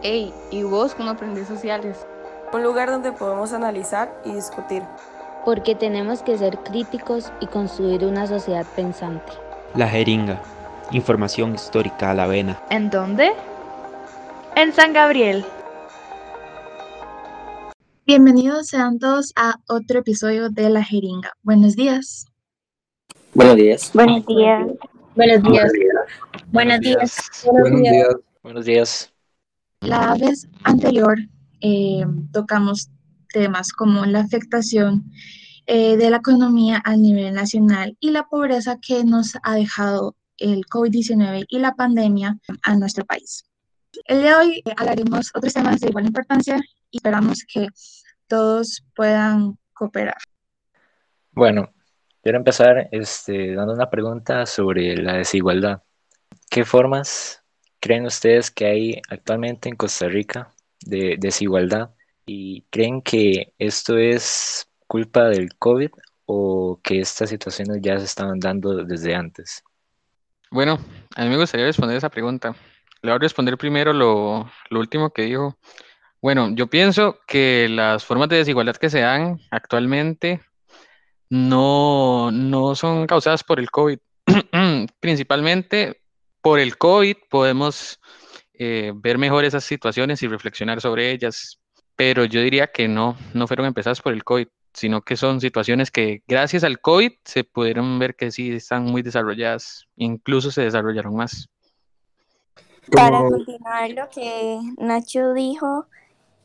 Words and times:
Hey, 0.00 0.32
¿y 0.52 0.62
vos 0.62 0.94
cómo 0.94 1.10
aprendés 1.10 1.48
sociales? 1.48 2.06
Un 2.52 2.62
lugar 2.62 2.88
donde 2.88 3.10
podemos 3.10 3.52
analizar 3.52 4.08
y 4.24 4.32
discutir. 4.32 4.84
Porque 5.44 5.74
tenemos 5.74 6.22
que 6.22 6.38
ser 6.38 6.56
críticos 6.58 7.32
y 7.40 7.46
construir 7.46 8.04
una 8.04 8.28
sociedad 8.28 8.64
pensante. 8.76 9.32
La 9.74 9.88
jeringa. 9.88 10.40
Información 10.92 11.52
histórica 11.56 12.12
a 12.12 12.14
la 12.14 12.28
vena. 12.28 12.62
¿En 12.70 12.90
dónde? 12.90 13.32
En 14.54 14.72
San 14.72 14.92
Gabriel. 14.92 15.44
Bienvenidos 18.06 18.68
sean 18.68 19.00
todos 19.00 19.32
a 19.34 19.56
otro 19.68 19.98
episodio 19.98 20.48
de 20.48 20.70
La 20.70 20.84
Jeringa. 20.84 21.32
Buenos 21.42 21.74
días. 21.74 22.26
Buenos 23.34 23.56
días. 23.56 23.90
Buenos 23.92 24.24
días. 24.26 24.66
Buenos 25.16 25.42
días. 25.42 25.72
Buenos 26.52 26.80
días. 26.80 27.42
Buenos 27.44 27.80
días. 27.82 28.16
Buenos 28.42 28.64
días. 28.64 29.12
La 29.80 30.14
vez 30.14 30.48
anterior 30.64 31.18
eh, 31.60 32.04
tocamos 32.32 32.90
temas 33.32 33.72
como 33.72 34.06
la 34.06 34.20
afectación 34.20 35.10
eh, 35.66 35.96
de 35.96 36.10
la 36.10 36.16
economía 36.18 36.80
a 36.84 36.96
nivel 36.96 37.34
nacional 37.34 37.96
y 38.00 38.10
la 38.10 38.26
pobreza 38.26 38.78
que 38.80 39.04
nos 39.04 39.34
ha 39.42 39.54
dejado 39.54 40.16
el 40.38 40.64
COVID-19 40.66 41.46
y 41.48 41.58
la 41.58 41.74
pandemia 41.74 42.38
a 42.62 42.74
nuestro 42.76 43.04
país. 43.04 43.44
El 44.04 44.20
día 44.20 44.30
de 44.30 44.36
hoy 44.36 44.62
hablaremos 44.76 45.30
otros 45.34 45.52
temas 45.52 45.80
de 45.80 45.88
igual 45.88 46.06
importancia 46.06 46.60
y 46.90 46.98
esperamos 46.98 47.44
que 47.44 47.68
todos 48.26 48.84
puedan 48.94 49.58
cooperar. 49.74 50.18
Bueno, 51.32 51.72
quiero 52.22 52.38
empezar 52.38 52.88
este, 52.92 53.54
dando 53.54 53.74
una 53.74 53.90
pregunta 53.90 54.46
sobre 54.46 54.96
la 54.96 55.14
desigualdad. 55.14 55.82
¿Qué 56.50 56.64
formas 56.64 57.37
creen 57.80 58.06
ustedes 58.06 58.50
que 58.50 58.66
hay 58.66 59.02
actualmente 59.08 59.68
en 59.68 59.76
Costa 59.76 60.08
Rica 60.08 60.52
de 60.80 61.16
desigualdad? 61.18 61.90
¿Y 62.26 62.62
creen 62.70 63.02
que 63.02 63.54
esto 63.58 63.96
es 63.96 64.68
culpa 64.86 65.24
del 65.24 65.54
COVID 65.56 65.90
o 66.26 66.78
que 66.82 67.00
estas 67.00 67.30
situaciones 67.30 67.78
ya 67.80 67.98
se 67.98 68.04
estaban 68.04 68.38
dando 68.38 68.84
desde 68.84 69.14
antes? 69.14 69.62
Bueno, 70.50 70.78
a 71.16 71.24
mí 71.24 71.30
me 71.30 71.36
gustaría 71.36 71.66
responder 71.66 71.96
esa 71.96 72.10
pregunta. 72.10 72.54
Le 73.02 73.10
voy 73.10 73.16
a 73.16 73.18
responder 73.18 73.56
primero 73.56 73.92
lo, 73.92 74.50
lo 74.70 74.80
último 74.80 75.10
que 75.10 75.22
dijo. 75.22 75.56
Bueno, 76.20 76.50
yo 76.54 76.66
pienso 76.66 77.18
que 77.26 77.68
las 77.70 78.04
formas 78.04 78.28
de 78.28 78.36
desigualdad 78.36 78.76
que 78.76 78.90
se 78.90 79.00
dan 79.00 79.38
actualmente 79.50 80.40
no, 81.30 82.30
no 82.32 82.74
son 82.74 83.06
causadas 83.06 83.44
por 83.44 83.60
el 83.60 83.70
COVID. 83.70 83.98
Principalmente 85.00 86.02
por 86.40 86.60
el 86.60 86.78
COVID 86.78 87.16
podemos 87.30 88.00
eh, 88.54 88.92
ver 88.94 89.18
mejor 89.18 89.44
esas 89.44 89.64
situaciones 89.64 90.22
y 90.22 90.28
reflexionar 90.28 90.80
sobre 90.80 91.10
ellas, 91.10 91.60
pero 91.96 92.24
yo 92.24 92.40
diría 92.40 92.66
que 92.66 92.88
no, 92.88 93.16
no 93.34 93.46
fueron 93.46 93.66
empezadas 93.66 94.00
por 94.00 94.12
el 94.12 94.24
COVID, 94.24 94.48
sino 94.72 95.02
que 95.02 95.16
son 95.16 95.40
situaciones 95.40 95.90
que 95.90 96.22
gracias 96.26 96.64
al 96.64 96.80
COVID 96.80 97.12
se 97.24 97.44
pudieron 97.44 97.98
ver 97.98 98.14
que 98.14 98.30
sí 98.30 98.52
están 98.52 98.84
muy 98.84 99.02
desarrolladas, 99.02 99.86
incluso 99.96 100.50
se 100.50 100.62
desarrollaron 100.62 101.14
más. 101.14 101.48
Para 102.90 103.18
continuar 103.18 103.90
lo 103.90 104.08
que 104.08 104.58
Nacho 104.78 105.34
dijo, 105.34 105.86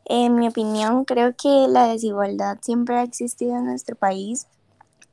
en 0.05 0.36
mi 0.36 0.47
opinión, 0.47 1.05
creo 1.05 1.33
que 1.36 1.67
la 1.69 1.88
desigualdad 1.88 2.58
siempre 2.61 2.95
ha 2.95 3.03
existido 3.03 3.55
en 3.58 3.66
nuestro 3.66 3.95
país 3.95 4.47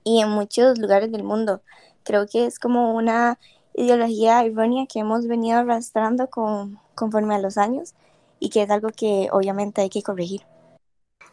y 0.02 0.20
en 0.20 0.30
muchos 0.30 0.78
lugares 0.78 1.12
del 1.12 1.22
mundo. 1.22 1.62
Creo 2.02 2.26
que 2.26 2.46
es 2.46 2.58
como 2.58 2.94
una 2.94 3.38
ideología 3.74 4.44
errónea 4.44 4.86
que 4.86 5.00
hemos 5.00 5.26
venido 5.26 5.58
arrastrando 5.58 6.28
con, 6.28 6.78
conforme 6.94 7.34
a 7.34 7.38
los 7.38 7.58
años 7.58 7.94
y 8.38 8.50
que 8.50 8.62
es 8.62 8.70
algo 8.70 8.88
que 8.88 9.28
obviamente 9.32 9.80
hay 9.82 9.90
que 9.90 10.02
corregir. 10.02 10.42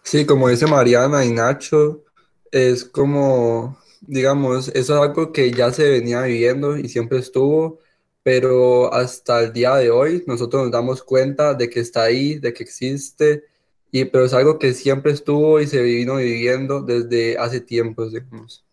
Sí, 0.03 0.25
como 0.25 0.47
dice 0.49 0.67
Mariana 0.67 1.25
y 1.25 1.31
Nacho, 1.31 2.03
es 2.51 2.85
como, 2.85 3.77
digamos, 4.01 4.69
eso 4.69 4.95
es 4.95 5.01
algo 5.01 5.31
que 5.33 5.51
ya 5.51 5.71
se 5.71 5.89
venía 5.89 6.21
viviendo 6.21 6.77
y 6.77 6.87
siempre 6.89 7.19
estuvo, 7.19 7.79
pero 8.23 8.93
hasta 8.93 9.41
el 9.41 9.53
día 9.53 9.75
de 9.75 9.89
hoy 9.89 10.23
nosotros 10.27 10.63
nos 10.63 10.71
damos 10.71 11.03
cuenta 11.03 11.53
de 11.53 11.69
que 11.69 11.79
está 11.81 12.03
ahí, 12.03 12.39
de 12.39 12.53
que 12.53 12.63
existe, 12.63 13.43
y, 13.91 14.05
pero 14.05 14.25
es 14.25 14.33
algo 14.33 14.59
que 14.59 14.73
siempre 14.73 15.11
estuvo 15.11 15.59
y 15.59 15.67
se 15.67 15.81
vino 15.81 16.17
viviendo 16.17 16.81
desde 16.81 17.37
hace 17.37 17.61
tiempo, 17.61 18.09
digamos. 18.09 18.65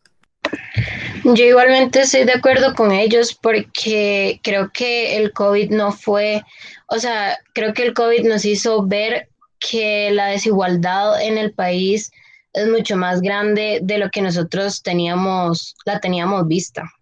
Yo 1.25 1.45
igualmente 1.45 2.03
estoy 2.03 2.25
de 2.25 2.35
acuerdo 2.35 2.75
con 2.75 2.93
ellos 2.93 3.35
porque 3.35 4.41
creo 4.43 4.71
que 4.73 5.17
el 5.17 5.33
COVID 5.33 5.71
no 5.71 5.91
fue, 5.91 6.43
o 6.87 6.99
sea, 6.99 7.39
creo 7.55 7.73
que 7.73 7.83
el 7.83 7.95
COVID 7.95 8.27
nos 8.27 8.45
hizo 8.45 8.87
ver 8.87 9.29
que 9.59 10.11
la 10.11 10.27
desigualdad 10.27 11.23
en 11.23 11.39
el 11.39 11.53
país 11.53 12.13
es 12.53 12.69
mucho 12.69 12.97
más 12.97 13.23
grande 13.23 13.81
de 13.83 13.97
lo 13.97 14.11
que 14.11 14.21
nosotros 14.21 14.83
teníamos, 14.83 15.75
la 15.87 15.99
teníamos 15.99 16.47
vista. 16.47 16.93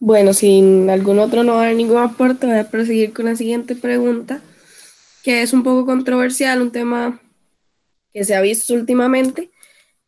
Bueno, 0.00 0.32
sin 0.32 0.90
algún 0.90 1.20
otro 1.20 1.44
no 1.44 1.54
dar 1.56 1.74
ningún 1.74 1.98
aporte, 1.98 2.46
voy 2.46 2.58
a 2.58 2.68
proseguir 2.68 3.12
con 3.12 3.26
la 3.26 3.36
siguiente 3.36 3.76
pregunta, 3.76 4.40
que 5.22 5.42
es 5.42 5.52
un 5.52 5.62
poco 5.62 5.86
controversial, 5.86 6.62
un 6.62 6.72
tema 6.72 7.20
que 8.12 8.24
se 8.24 8.34
ha 8.34 8.40
visto 8.40 8.74
últimamente, 8.74 9.50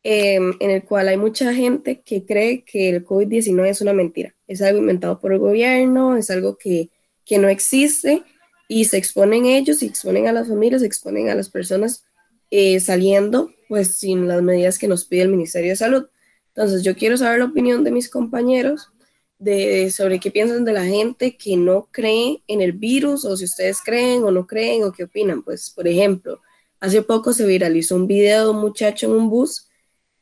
em, 0.03 0.55
en 0.61 0.71
el 0.71 0.85
cual 0.85 1.09
hay 1.09 1.17
mucha 1.17 1.53
gente 1.55 2.03
que 2.03 2.25
cree 2.25 2.65
que 2.65 2.91
el 2.91 3.05
COVID-19 3.05 3.69
es 3.69 3.81
una 3.81 3.93
mentira, 3.93 4.35
es 4.47 4.63
algo 4.63 4.79
inventado 4.79 5.21
por 5.21 5.33
el 5.33 5.39
gobierno, 5.39 6.17
es 6.17 6.31
algo 6.31 6.57
que, 6.57 6.91
que 7.25 7.39
no 7.39 7.49
existe 7.49 8.23
y 8.69 8.85
se 8.85 8.97
exponen 8.97 9.47
ellos, 9.47 9.79
se 9.79 9.87
exponen 9.87 10.29
a 10.29 10.33
las 10.33 10.49
familias, 10.49 10.81
se 10.81 10.87
exponen 10.87 11.29
a 11.29 11.35
las 11.35 11.51
personas 11.51 12.05
eh, 12.51 12.81
saliendo 12.81 13.51
pues 13.69 13.97
sin 13.97 14.27
las 14.27 14.43
medidas 14.43 14.79
que 14.79 14.89
nos 14.89 15.05
pide 15.05 15.23
el 15.23 15.29
Ministerio 15.29 15.71
de 15.71 15.77
Salud. 15.77 16.07
Entonces 16.49 16.83
yo 16.83 16.97
quiero 16.97 17.17
saber 17.17 17.39
la 17.39 17.45
opinión 17.47 17.85
de 17.85 17.93
mis 17.93 18.11
compañeros 18.11 18.91
de, 19.39 19.91
sobre 19.91 20.21
qué 20.21 20.31
piensan 20.31 20.65
de 20.65 20.73
la 20.73 20.85
gente 20.85 21.37
que 21.37 21.57
no 21.57 21.89
cree 21.91 22.43
en 22.47 22.61
el 22.61 22.73
virus 22.73 23.25
o 23.25 23.37
si 23.37 23.45
ustedes 23.45 23.81
creen 23.83 24.23
o 24.25 24.31
no 24.31 24.47
creen 24.47 24.85
o 24.85 24.93
qué 24.93 25.05
opinan. 25.05 25.43
Pues, 25.43 25.71
por 25.71 25.89
ejemplo, 25.89 26.41
hace 26.79 27.03
poco 27.03 27.33
se 27.33 27.47
viralizó 27.47 27.97
un 27.97 28.07
video 28.07 28.45
de 28.45 28.51
un 28.51 28.61
muchacho 28.61 29.07
en 29.07 29.13
un 29.13 29.31
bus 29.31 29.70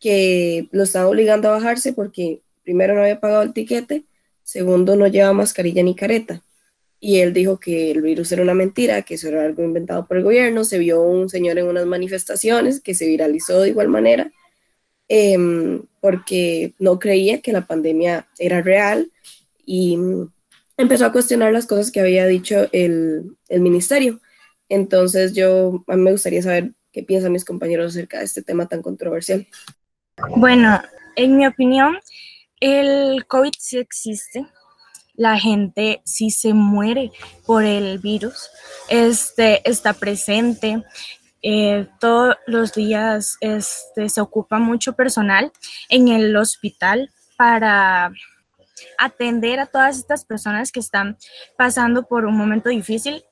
que 0.00 0.69
lo 0.72 0.84
estaba 0.84 1.09
obligando 1.09 1.48
a 1.48 1.53
bajarse 1.53 1.92
porque 1.92 2.42
primero 2.62 2.94
no 2.94 3.03
había 3.03 3.20
pagado 3.20 3.42
el 3.42 3.53
tiquete, 3.53 4.04
segundo 4.42 4.97
no 4.97 5.06
lleva 5.06 5.32
mascarilla 5.32 5.82
ni 5.82 5.94
careta. 5.94 6.42
Y 7.00 7.19
él 7.19 7.32
dijo 7.32 7.60
que 7.60 7.92
el 7.92 8.03
virus 8.03 8.32
era 8.32 8.42
una 8.42 8.54
mentira, 8.54 9.03
que 9.03 9.14
eso 9.14 9.28
era 9.28 9.44
algo 9.44 9.62
inventado 9.62 10.06
por 10.06 10.16
el 10.16 10.25
gobierno. 10.25 10.64
Se 10.64 10.78
vio 10.78 11.00
un 11.03 11.28
señor 11.28 11.58
en 11.58 11.66
unas 11.66 11.87
manifestaciones 11.87 12.81
que 12.81 12.94
se 12.94 13.06
viralizó 13.06 13.60
de 13.60 13.69
igual 13.69 13.88
manera 13.88 14.32
Em, 15.08 15.82
porque 16.00 16.75
no 16.78 16.98
creía 16.98 17.41
que 17.41 17.53
la 17.53 17.66
pandemia 17.66 18.28
era 18.38 18.60
real 18.60 19.10
y 19.64 19.98
empezó 20.76 21.06
a 21.06 21.12
cuestionar 21.12 21.53
las 21.53 21.66
cosas 21.66 21.91
que 21.91 22.00
había 22.00 22.26
dicho 22.26 22.69
el, 22.72 23.37
ministerio. 23.48 24.20
Entonces 24.69 25.32
yo 25.34 25.84
me 25.87 26.12
gustaría 26.12 26.42
saber 26.42 26.72
qué 26.92 27.03
piensan 27.03 27.32
mis 27.32 27.47
compañeros 27.47 27.92
acerca 27.92 28.19
de 28.19 28.26
este 28.26 28.42
tema 28.42 28.69
tan 28.69 28.82
controversial. 28.82 29.47
Bueno, 30.36 30.80
en 31.16 31.36
mi 31.36 31.46
opinión, 31.46 31.98
el 32.60 33.26
COVID 33.26 33.52
sí 33.58 33.78
existe. 33.78 34.46
La 35.14 35.38
gente 35.38 36.00
sí 36.04 36.30
se 36.30 36.54
muere 36.54 37.10
por 37.46 37.64
el 37.64 37.98
virus. 37.98 38.48
Este 38.88 39.68
está 39.68 39.92
presente. 39.92 40.82
Eh, 41.42 41.86
todos 42.00 42.36
los 42.46 42.72
días 42.72 43.36
este, 43.40 44.08
se 44.08 44.20
ocupa 44.20 44.58
mucho 44.58 44.94
personal 44.94 45.52
en 45.88 46.08
el 46.08 46.36
hospital 46.36 47.10
para 47.36 48.12
atender 48.98 49.60
a 49.60 49.66
todas 49.66 49.98
estas 49.98 50.24
personas 50.24 50.72
que 50.72 50.80
están 50.80 51.16
pasando 51.56 52.04
por 52.04 52.24
un 52.24 52.36
momento 52.36 52.68
difícil 52.68 53.24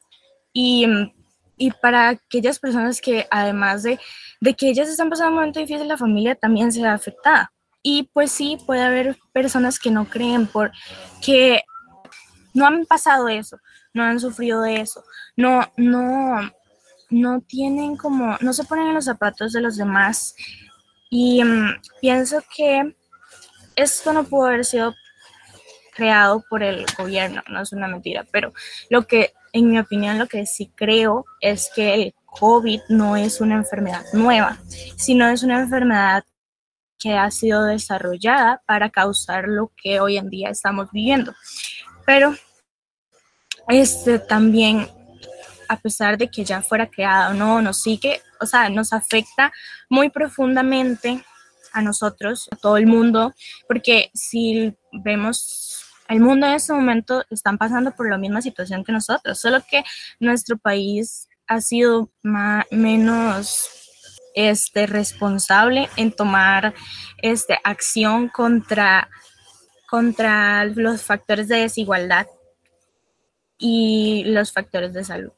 y, 0.53 0.87
y 1.57 1.71
para 1.71 2.09
aquellas 2.09 2.59
personas 2.59 3.01
que 3.01 3.27
además 3.31 3.83
de, 3.83 3.99
de, 4.41 4.55
que 4.55 4.69
ellas 4.69 4.89
están 4.89 5.09
pasando 5.09 5.31
un 5.31 5.37
momento 5.37 5.61
difícil, 5.61 5.89
la 5.89 5.97
familia 5.97 6.35
también 6.35 6.71
se 6.73 6.83
ve 6.83 6.89
afectada. 6.89 7.53
Y 7.83 8.11
pues 8.13 8.33
sí, 8.33 8.59
puede 8.67 8.83
haber 8.83 9.17
personas 9.33 9.79
que 9.79 9.91
no 9.91 10.07
creen 10.07 10.47
porque 10.47 11.63
no 12.53 12.67
han 12.67 12.85
pasado 12.87 13.29
eso, 13.29 13.59
no 13.95 14.03
han 14.03 14.19
sufrido 14.19 14.63
de 14.63 14.81
eso, 14.81 15.05
no, 15.37 15.71
no, 15.77 16.51
no 17.11 17.41
tienen 17.43 17.97
como, 17.97 18.37
no 18.41 18.53
se 18.53 18.65
ponen 18.65 18.89
en 18.89 18.95
los 18.95 19.05
zapatos 19.05 19.53
de 19.53 19.61
los 19.61 19.77
demás. 19.77 20.35
Y 21.11 21.45
mm, 21.45 21.81
pienso 22.01 22.43
que 22.55 22.97
esto 23.77 24.13
no 24.13 24.25
pudo 24.25 24.47
haber 24.47 24.65
sido 24.65 24.95
creado 25.95 26.45
por 26.49 26.63
el 26.63 26.85
gobierno, 26.99 27.43
no 27.49 27.63
es 27.63 27.73
una 27.73 27.89
mentira, 27.89 28.27
pero 28.31 28.53
lo 28.91 29.07
que, 29.07 29.33
en 29.57 29.71
mi 29.71 29.79
opinión, 29.79 30.19
lo 30.19 30.27
que 30.27 30.45
sí 30.47 30.71
creo 30.75 31.25
es 31.41 31.71
que 31.75 31.95
el 31.95 32.15
COVID 32.27 32.81
no 32.89 33.17
es 33.17 33.41
una 33.41 33.55
enfermedad 33.55 34.05
nueva, 34.13 34.59
sino 34.97 35.27
es 35.29 35.43
una 35.43 35.61
enfermedad 35.61 36.25
que 36.99 37.15
ha 37.15 37.31
sido 37.31 37.65
desarrollada 37.65 38.63
para 38.67 38.91
causar 38.91 39.49
lo 39.49 39.73
que 39.77 40.01
hoy 40.01 40.19
en 40.19 40.29
día 40.29 40.51
estamos 40.51 40.91
viviendo. 40.93 41.35
Pero 42.05 42.35
este 43.69 44.19
también 44.19 44.89
a 45.69 45.81
pesar 45.81 46.17
de 46.17 46.29
que 46.29 46.45
ya 46.45 46.63
fuera 46.63 46.89
creada 46.89 47.31
o 47.31 47.35
no, 47.35 47.61
nos 47.61 47.83
sigue, 47.83 48.21
o 48.41 48.47
sea, 48.47 48.69
nos 48.69 48.93
afecta 48.93 49.53
muy 49.89 50.11
profundamente 50.11 51.25
a 51.73 51.83
nosotros, 51.83 52.49
a 52.51 52.57
todo 52.57 52.77
el 52.77 52.87
mundo, 52.87 53.35
porque 53.67 54.11
si 54.15 54.75
vemos 54.93 55.66
el 56.09 56.21
mundo 56.21 56.47
en 56.47 56.55
este 56.55 56.73
momento 56.73 57.25
están 57.31 57.59
pasando 57.59 57.93
por 57.93 58.11
la 58.11 58.19
misma 58.19 58.43
situación 58.43 58.85
que 58.85 58.93
nosotros, 58.93 59.41
solo 59.41 59.59
que 59.69 59.85
nuestro 60.21 60.57
país 60.59 61.29
ha 61.47 61.61
sido 61.61 62.11
menos 62.71 63.71
este, 64.35 64.87
responsable 64.87 65.89
en 65.97 66.13
tomar 66.13 66.75
este, 67.23 67.59
acción 67.65 68.29
contra, 68.29 69.09
contra 69.89 70.65
los 70.65 71.03
factores 71.03 71.49
de 71.49 71.57
desigualdad 71.59 72.27
y 73.59 74.25
los 74.27 74.53
factores 74.53 74.93
de 74.93 75.05
salud. 75.05 75.33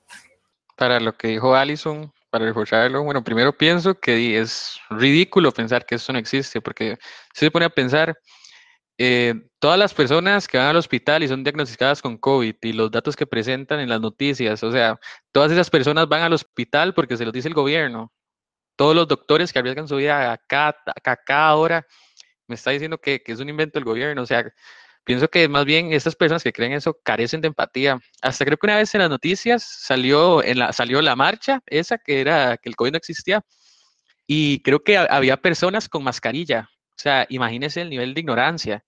Para 0.76 1.00
lo 1.00 1.16
que 1.16 1.28
dijo 1.28 1.54
Allison, 1.54 2.12
para 2.30 2.44
reforzarlo, 2.44 3.02
bueno, 3.02 3.22
primero 3.22 3.56
pienso 3.56 3.94
que 3.94 4.38
es 4.38 4.78
ridículo 4.90 5.52
pensar 5.52 5.86
que 5.86 5.94
eso 5.94 6.12
no 6.12 6.18
existe, 6.18 6.60
porque 6.60 6.98
si 7.32 7.46
se 7.46 7.50
pone 7.50 7.66
a 7.66 7.70
pensar, 7.70 8.18
eh, 9.00 9.34
todas 9.60 9.78
las 9.78 9.94
personas 9.94 10.48
que 10.48 10.58
van 10.58 10.66
al 10.66 10.76
hospital 10.76 11.22
y 11.22 11.28
son 11.28 11.44
diagnosticadas 11.44 12.02
con 12.02 12.18
COVID 12.18 12.56
y 12.62 12.72
los 12.72 12.90
datos 12.90 13.14
que 13.14 13.26
presentan 13.26 13.78
en 13.78 13.88
las 13.88 14.00
noticias, 14.00 14.62
o 14.64 14.72
sea, 14.72 14.98
todas 15.32 15.52
esas 15.52 15.70
personas 15.70 16.08
van 16.08 16.22
al 16.22 16.32
hospital 16.32 16.94
porque 16.94 17.16
se 17.16 17.24
los 17.24 17.32
dice 17.32 17.46
el 17.48 17.54
gobierno. 17.54 18.12
Todos 18.76 18.94
los 18.96 19.08
doctores 19.08 19.52
que 19.52 19.58
arriesgan 19.60 19.88
su 19.88 19.96
vida 19.96 20.32
a 20.32 20.38
cada, 20.38 21.54
hora, 21.56 21.86
me 22.48 22.54
está 22.56 22.70
diciendo 22.72 22.98
que, 22.98 23.22
es 23.24 23.40
un 23.40 23.48
invento 23.48 23.78
del 23.78 23.84
gobierno. 23.84 24.22
O 24.22 24.26
sea, 24.26 24.44
pienso 25.04 25.28
que 25.28 25.48
más 25.48 25.64
bien 25.64 25.92
estas 25.92 26.16
personas 26.16 26.42
que 26.44 26.52
creen 26.52 26.72
eso 26.72 26.98
carecen 27.04 27.40
de 27.40 27.48
empatía. 27.48 28.00
Hasta 28.22 28.44
creo 28.44 28.56
que 28.56 28.66
una 28.66 28.76
vez 28.76 28.94
en 28.94 29.00
las 29.00 29.10
noticias 29.10 29.64
salió, 29.64 30.42
la, 30.42 30.72
salió 30.72 31.02
la 31.02 31.16
marcha, 31.16 31.60
esa 31.66 31.98
que 31.98 32.20
era 32.20 32.56
que 32.56 32.68
el 32.68 32.76
COVID 32.76 32.92
no 32.92 32.98
existía, 32.98 33.44
y 34.26 34.62
creo 34.62 34.82
que 34.84 34.98
había 34.98 35.36
personas 35.38 35.88
con 35.88 36.04
mascarilla. 36.04 36.68
O 36.98 37.00
sea, 37.00 37.26
imagínense 37.28 37.80
el 37.80 37.90
nivel 37.90 38.12
de 38.14 38.20
ignorancia. 38.20 38.84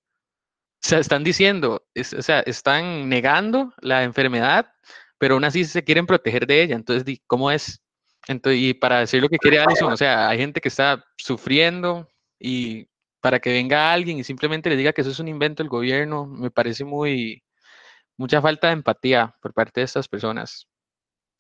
Sea, 0.81 0.99
están 0.99 1.25
diciendo, 1.25 1.87
o 1.94 2.23
sea, 2.23 2.41
están 2.41 3.09
negando 3.09 3.75
la 3.81 4.03
enfermedad, 4.03 4.73
pero 5.19 5.35
aún 5.35 5.44
así 5.44 5.65
se 5.65 5.85
quieren 5.85 6.06
proteger 6.06 6.47
de 6.47 6.62
ella. 6.62 6.77
Entonces, 6.77 7.21
¿cómo 7.27 7.50
es? 7.50 7.82
Entonces, 8.27 8.61
y 8.61 8.75
para 8.75 9.00
decir 9.00 9.23
lo 9.23 9.29
que 9.29 9.38
quiere 9.38 9.61
Alison, 9.61 9.93
o 9.93 9.97
sea, 9.97 10.29
hay 10.29 10.38
gente 10.38 10.61
que 10.61 10.69
está 10.69 11.05
sufriendo 11.19 12.09
y 12.38 12.88
para 13.21 13.41
que 13.41 13.53
venga 13.53 13.93
alguien 13.93 14.19
y 14.19 14.25
simplemente 14.25 14.71
le 14.71 14.77
diga 14.77 14.93
que 14.93 15.03
eso 15.03 15.11
es 15.11 15.21
un 15.21 15.29
invento 15.29 15.62
del 15.62 15.69
gobierno, 15.71 16.27
me 16.27 16.50
parece 16.50 16.85
muy, 16.85 17.43
mucha 18.17 18.41
falta 18.41 18.69
de 18.69 18.75
empatía 18.75 19.35
por 19.41 19.53
parte 19.53 19.81
de 19.81 19.85
estas 19.87 20.09
personas 20.09 20.67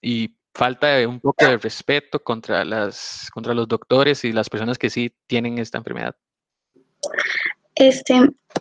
y 0.02 0.36
falta 0.54 1.06
un 1.08 1.20
poco 1.20 1.46
de 1.46 1.58
respeto 1.58 2.22
contra, 2.22 2.64
las, 2.64 3.30
contra 3.32 3.54
los 3.54 3.68
doctores 3.68 4.24
y 4.24 4.32
las 4.32 4.50
personas 4.50 4.78
que 4.78 4.90
sí 4.90 5.14
tienen 5.26 5.58
esta 5.58 5.78
enfermedad. 5.78 6.16
Este, 7.80 8.12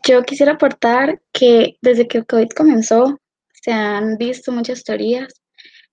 yo 0.07 0.23
quisiera 0.23 0.53
aportar 0.53 1.21
que 1.33 1.75
desde 1.81 2.07
que 2.07 2.19
el 2.19 2.25
COVID 2.25 2.47
comenzó, 2.55 3.19
se 3.51 3.69
han 3.73 4.15
visto 4.15 4.53
muchas 4.53 4.81
teorías. 4.85 5.33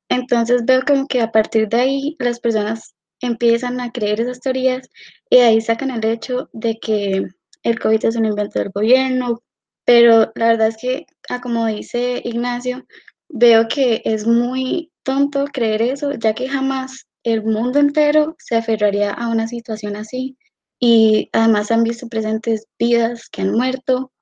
Entonces 0.08 0.64
veo 0.64 0.82
como 0.86 1.08
que 1.08 1.20
a 1.20 1.32
partir 1.32 1.68
de 1.68 1.76
ahí 1.76 2.16
las 2.20 2.38
personas 2.38 2.94
empiezan 3.20 3.80
a 3.80 3.90
creer 3.90 4.20
esas 4.20 4.38
teorías 4.38 4.88
y 5.28 5.38
ahí 5.38 5.60
sacan 5.60 5.90
el 5.90 6.04
hecho 6.04 6.48
de 6.52 6.78
que 6.78 7.26
el 7.64 7.80
COVID 7.80 8.04
es 8.04 8.14
un 8.14 8.26
invento 8.26 8.60
del 8.60 8.70
gobierno, 8.70 9.42
pero 9.84 10.30
la 10.36 10.46
verdad 10.46 10.68
es 10.68 10.76
que, 10.76 11.06
ah, 11.28 11.40
como 11.40 11.66
dice 11.66 12.20
Ignacio, 12.22 12.86
veo 13.28 13.66
que 13.66 14.02
es 14.04 14.24
muy 14.24 14.92
tonto 15.02 15.46
creer 15.52 15.82
eso, 15.82 16.12
ya 16.12 16.32
que 16.32 16.48
jamás 16.48 17.08
el 17.24 17.42
mundo 17.42 17.80
entero 17.80 18.36
se 18.38 18.54
aferraría 18.54 19.10
a 19.10 19.26
una 19.26 19.48
situación 19.48 19.96
así 19.96 20.36
y 20.78 21.28
además 21.32 21.70
han 21.70 21.82
visto 21.82 22.08
presentes 22.08 22.66
vidas 22.78 23.28
que 23.28 23.42
han 23.42 23.52
muerto 23.52 24.12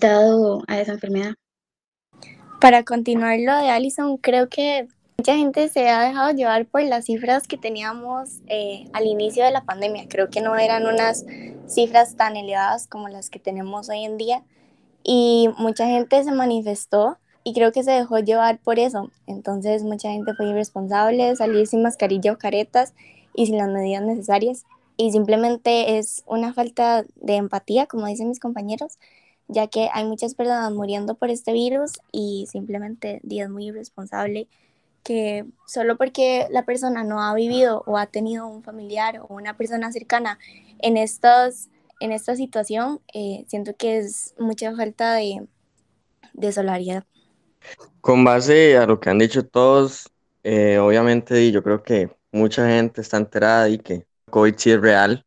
dado 0.00 0.62
a 0.68 0.80
esa 0.80 0.92
enfermedad. 0.92 1.34
Para 2.60 2.84
continuar 2.84 3.38
lo 3.40 3.56
de 3.56 3.70
Alison, 3.70 4.16
creo 4.16 4.48
que 4.48 4.88
mucha 5.16 5.36
gente 5.36 5.68
se 5.68 5.88
ha 5.88 6.02
dejado 6.02 6.32
llevar 6.32 6.66
por 6.66 6.82
las 6.82 7.06
cifras 7.06 7.46
que 7.46 7.56
teníamos 7.56 8.40
eh, 8.46 8.88
al 8.92 9.06
inicio 9.06 9.44
de 9.44 9.50
la 9.50 9.64
pandemia. 9.64 10.06
Creo 10.08 10.28
que 10.28 10.40
no 10.40 10.56
eran 10.56 10.86
unas 10.86 11.24
cifras 11.66 12.16
tan 12.16 12.36
elevadas 12.36 12.86
como 12.86 13.08
las 13.08 13.30
que 13.30 13.38
tenemos 13.38 13.88
hoy 13.88 14.04
en 14.04 14.16
día 14.16 14.42
y 15.02 15.50
mucha 15.58 15.86
gente 15.86 16.22
se 16.22 16.32
manifestó 16.32 17.18
y 17.44 17.54
creo 17.54 17.72
que 17.72 17.82
se 17.82 17.92
dejó 17.92 18.18
llevar 18.18 18.58
por 18.58 18.78
eso. 18.78 19.10
Entonces 19.26 19.82
mucha 19.82 20.10
gente 20.10 20.34
fue 20.34 20.48
irresponsable, 20.48 21.34
salir 21.36 21.66
sin 21.66 21.82
mascarilla 21.82 22.32
o 22.32 22.38
caretas 22.38 22.94
y 23.34 23.46
sin 23.46 23.58
las 23.58 23.68
medidas 23.68 24.02
necesarias 24.02 24.64
y 24.98 25.12
simplemente 25.12 25.96
es 25.98 26.24
una 26.26 26.52
falta 26.52 27.04
de 27.14 27.36
empatía, 27.36 27.86
como 27.86 28.06
dicen 28.06 28.28
mis 28.28 28.40
compañeros, 28.40 28.98
ya 29.46 29.68
que 29.68 29.88
hay 29.94 30.04
muchas 30.04 30.34
personas 30.34 30.72
muriendo 30.72 31.14
por 31.14 31.30
este 31.30 31.52
virus 31.52 31.92
y 32.12 32.46
simplemente 32.50 33.20
es 33.30 33.48
muy 33.48 33.68
irresponsable 33.68 34.48
que 35.04 35.46
solo 35.66 35.96
porque 35.96 36.48
la 36.50 36.64
persona 36.64 37.04
no 37.04 37.22
ha 37.22 37.32
vivido 37.32 37.84
o 37.86 37.96
ha 37.96 38.06
tenido 38.06 38.48
un 38.48 38.64
familiar 38.64 39.20
o 39.20 39.34
una 39.34 39.56
persona 39.56 39.92
cercana 39.92 40.38
en, 40.80 40.96
estos, 40.96 41.68
en 42.00 42.10
esta 42.10 42.34
situación, 42.34 43.00
eh, 43.14 43.44
siento 43.46 43.76
que 43.76 43.98
es 43.98 44.34
mucha 44.36 44.74
falta 44.74 45.14
de, 45.14 45.46
de 46.32 46.52
solidaridad. 46.52 47.04
Con 48.00 48.24
base 48.24 48.76
a 48.76 48.84
lo 48.86 48.98
que 48.98 49.10
han 49.10 49.18
dicho 49.18 49.46
todos, 49.46 50.10
eh, 50.42 50.78
obviamente 50.78 51.52
yo 51.52 51.62
creo 51.62 51.84
que 51.84 52.10
mucha 52.32 52.66
gente 52.68 53.00
está 53.00 53.16
enterada 53.16 53.68
y 53.68 53.78
que 53.78 54.07
COVID 54.30 54.54
sí 54.56 54.70
es 54.72 54.80
real, 54.80 55.26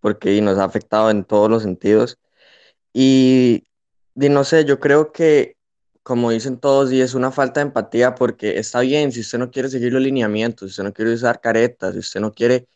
porque 0.00 0.40
nos 0.42 0.58
ha 0.58 0.64
afectado 0.64 1.10
en 1.10 1.24
todos 1.24 1.50
los 1.50 1.62
sentidos. 1.62 2.18
Y, 2.92 3.64
no 4.14 4.44
sé, 4.44 4.64
yo 4.64 4.80
creo 4.80 5.12
que, 5.12 5.56
como 6.02 6.30
dicen 6.30 6.58
todos, 6.58 6.92
y 6.92 7.00
es 7.00 7.14
una 7.14 7.32
falta 7.32 7.60
de 7.60 7.66
empatía, 7.68 8.14
porque 8.14 8.58
está 8.58 8.80
bien 8.80 9.12
si 9.12 9.20
usted 9.20 9.38
no 9.38 9.50
quiere 9.50 9.68
seguir 9.70 9.92
los 9.92 10.02
lineamientos, 10.02 10.68
si 10.68 10.72
usted 10.72 10.84
no 10.84 10.92
quiere 10.94 11.14
usar 11.14 11.40
caretas, 11.40 11.94
si 11.94 12.00
usted 12.00 12.20
no 12.20 12.32
quiere 12.32 12.68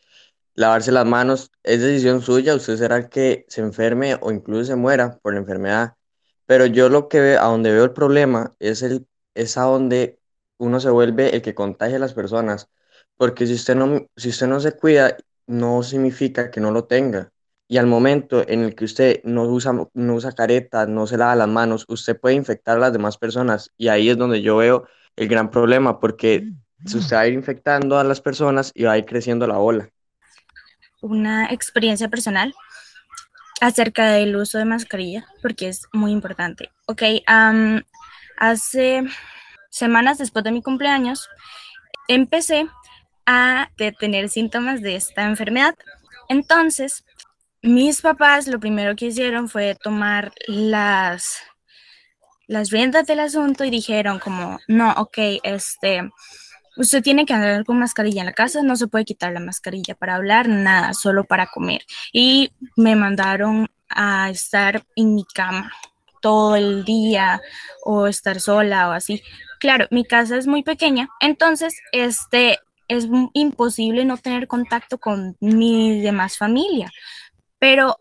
lavarse 0.55 0.91
las 0.91 1.05
manos, 1.05 1.51
es 1.63 1.81
decisión 1.81 2.21
suya, 2.21 2.55
usted 2.55 2.77
será 2.77 2.97
el 2.97 3.09
que 3.09 3.45
se 3.49 3.61
enferme 3.61 4.17
o 4.21 4.31
incluso 4.31 4.65
se 4.65 4.75
muera 4.75 5.19
por 5.21 5.33
la 5.33 5.39
enfermedad. 5.39 5.95
Pero 6.45 6.65
yo 6.65 6.89
lo 6.89 7.07
que 7.09 7.19
veo, 7.21 7.41
a 7.41 7.45
donde 7.45 7.71
veo 7.71 7.83
el 7.85 7.93
problema 7.93 8.55
es, 8.59 8.81
el, 8.81 9.07
es 9.35 9.57
a 9.57 9.63
donde 9.63 10.19
uno 10.57 10.79
se 10.79 10.89
vuelve 10.89 11.35
el 11.35 11.41
que 11.41 11.55
contagia 11.55 11.97
a 11.97 11.99
las 11.99 12.13
personas. 12.13 12.69
Porque 13.17 13.47
si 13.47 13.53
usted 13.53 13.75
no, 13.75 14.07
si 14.17 14.29
usted 14.29 14.47
no 14.47 14.59
se 14.59 14.73
cuida 14.73 15.17
no 15.49 15.81
significa 15.81 16.51
que 16.51 16.61
no 16.61 16.69
lo 16.69 16.85
tenga. 16.85 17.31
Y 17.67 17.77
al 17.77 17.87
momento 17.87 18.47
en 18.47 18.61
el 18.61 18.75
que 18.75 18.85
usted 18.85 19.21
no 19.23 19.43
usa, 19.43 19.73
no 19.93 20.13
usa 20.13 20.31
careta, 20.31 20.85
no 20.85 21.07
se 21.07 21.17
lava 21.17 21.35
las 21.35 21.47
manos, 21.47 21.85
usted 21.87 22.19
puede 22.19 22.35
infectar 22.35 22.77
a 22.77 22.79
las 22.79 22.93
demás 22.93 23.17
personas. 23.17 23.71
Y 23.75 23.87
ahí 23.87 24.09
es 24.09 24.17
donde 24.17 24.41
yo 24.41 24.57
veo 24.57 24.87
el 25.15 25.27
gran 25.27 25.49
problema, 25.49 25.99
porque 25.99 26.51
si 26.85 26.97
usted 26.97 27.15
va 27.15 27.21
a 27.21 27.27
ir 27.27 27.33
infectando 27.33 27.97
a 27.97 28.03
las 28.03 28.21
personas 28.21 28.71
y 28.73 28.83
va 28.83 28.93
a 28.93 28.97
ir 28.99 29.05
creciendo 29.05 29.47
la 29.47 29.57
ola. 29.57 29.89
Una 31.01 31.47
experiencia 31.47 32.09
personal 32.09 32.53
acerca 33.59 34.11
del 34.11 34.35
uso 34.35 34.57
de 34.57 34.65
mascarilla, 34.65 35.27
porque 35.41 35.67
es 35.67 35.87
muy 35.93 36.11
importante. 36.11 36.69
Ok, 36.85 37.03
hace 38.37 39.03
semanas 39.69 40.17
después 40.19 40.43
de 40.43 40.51
mi 40.51 40.61
cumpleaños, 40.61 41.27
empecé 42.07 42.67
a 43.31 43.69
tener 43.99 44.27
síntomas 44.29 44.81
de 44.81 44.95
esta 44.95 45.23
enfermedad. 45.23 45.75
Entonces, 46.29 47.05
mis 47.61 48.01
papás 48.01 48.47
lo 48.47 48.59
primero 48.59 48.95
que 48.95 49.05
hicieron 49.05 49.49
fue 49.49 49.75
tomar 49.75 50.33
las, 50.47 51.37
las 52.47 52.71
riendas 52.71 53.05
del 53.05 53.19
asunto 53.19 53.63
y 53.63 53.69
dijeron 53.69 54.17
como, 54.17 54.57
no, 54.67 54.93
ok, 54.93 55.17
este, 55.43 56.09
usted 56.75 57.03
tiene 57.03 57.27
que 57.27 57.35
andar 57.35 57.65
con 57.65 57.77
mascarilla 57.77 58.21
en 58.21 58.25
la 58.25 58.33
casa, 58.33 58.63
no 58.63 58.75
se 58.75 58.87
puede 58.87 59.05
quitar 59.05 59.31
la 59.31 59.39
mascarilla 59.39 59.93
para 59.93 60.15
hablar, 60.15 60.47
nada, 60.47 60.95
solo 60.95 61.23
para 61.23 61.45
comer. 61.45 61.83
Y 62.11 62.51
me 62.75 62.95
mandaron 62.95 63.69
a 63.89 64.31
estar 64.31 64.83
en 64.95 65.13
mi 65.13 65.23
cama 65.23 65.71
todo 66.19 66.55
el 66.55 66.83
día 66.83 67.41
o 67.83 68.07
estar 68.07 68.39
sola 68.39 68.89
o 68.89 68.91
así. 68.91 69.21
Claro, 69.59 69.85
mi 69.91 70.03
casa 70.03 70.35
es 70.35 70.47
muy 70.47 70.63
pequeña, 70.63 71.09
entonces 71.19 71.75
este 71.91 72.57
es 72.89 73.07
imposible 73.33 74.03
no 74.03 74.17
tener 74.17 74.47
contacto 74.47 74.97
con 74.97 75.37
mi 75.39 76.01
demás 76.01 76.37
familia. 76.37 76.91
Pero 77.59 77.97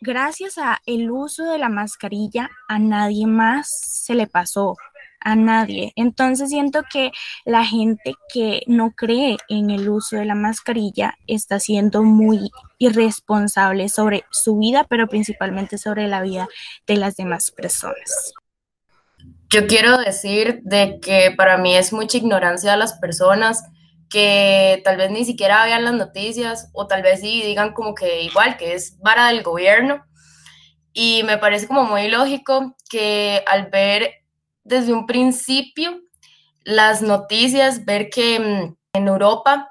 gracias 0.00 0.56
a 0.56 0.80
el 0.86 1.10
uso 1.10 1.44
de 1.44 1.58
la 1.58 1.68
mascarilla, 1.68 2.48
a 2.68 2.78
nadie 2.78 3.26
más 3.26 3.68
se 3.70 4.14
le 4.14 4.26
pasó, 4.26 4.76
a 5.20 5.34
nadie. 5.34 5.92
Entonces 5.96 6.48
siento 6.50 6.82
que 6.90 7.10
la 7.44 7.64
gente 7.64 8.14
que 8.32 8.62
no 8.66 8.92
cree 8.92 9.36
en 9.48 9.70
el 9.70 9.88
uso 9.88 10.16
de 10.16 10.24
la 10.24 10.34
mascarilla 10.34 11.14
está 11.26 11.58
siendo 11.58 12.02
muy 12.02 12.50
irresponsable 12.78 13.88
sobre 13.88 14.24
su 14.30 14.58
vida, 14.58 14.86
pero 14.88 15.08
principalmente 15.08 15.76
sobre 15.76 16.08
la 16.08 16.22
vida 16.22 16.48
de 16.86 16.96
las 16.96 17.16
demás 17.16 17.50
personas. 17.50 18.32
yo 19.52 19.66
quiero 19.66 19.98
decir 19.98 20.60
de 20.62 21.00
que 21.00 21.34
para 21.36 21.58
mí 21.58 21.74
es 21.74 21.92
mucha 21.92 22.18
ignorancia 22.18 22.70
de 22.70 22.76
las 22.76 22.92
personas 23.00 23.64
que 24.10 24.82
tal 24.84 24.96
vez 24.96 25.10
ni 25.10 25.24
siquiera 25.24 25.64
vean 25.64 25.84
las 25.84 25.94
noticias 25.94 26.68
o 26.74 26.86
tal 26.86 27.02
vez 27.02 27.20
sí 27.20 27.42
digan 27.42 27.72
como 27.72 27.94
que 27.94 28.22
igual, 28.22 28.56
que 28.56 28.74
es 28.74 28.98
vara 28.98 29.28
del 29.28 29.42
gobierno. 29.42 30.04
Y 30.92 31.22
me 31.22 31.38
parece 31.38 31.68
como 31.68 31.84
muy 31.84 32.08
lógico 32.08 32.76
que 32.90 33.42
al 33.46 33.70
ver 33.70 34.24
desde 34.64 34.92
un 34.92 35.06
principio 35.06 36.00
las 36.64 37.02
noticias, 37.02 37.84
ver 37.84 38.10
que 38.10 38.40
mm, 38.40 38.76
en 38.94 39.08
Europa 39.08 39.70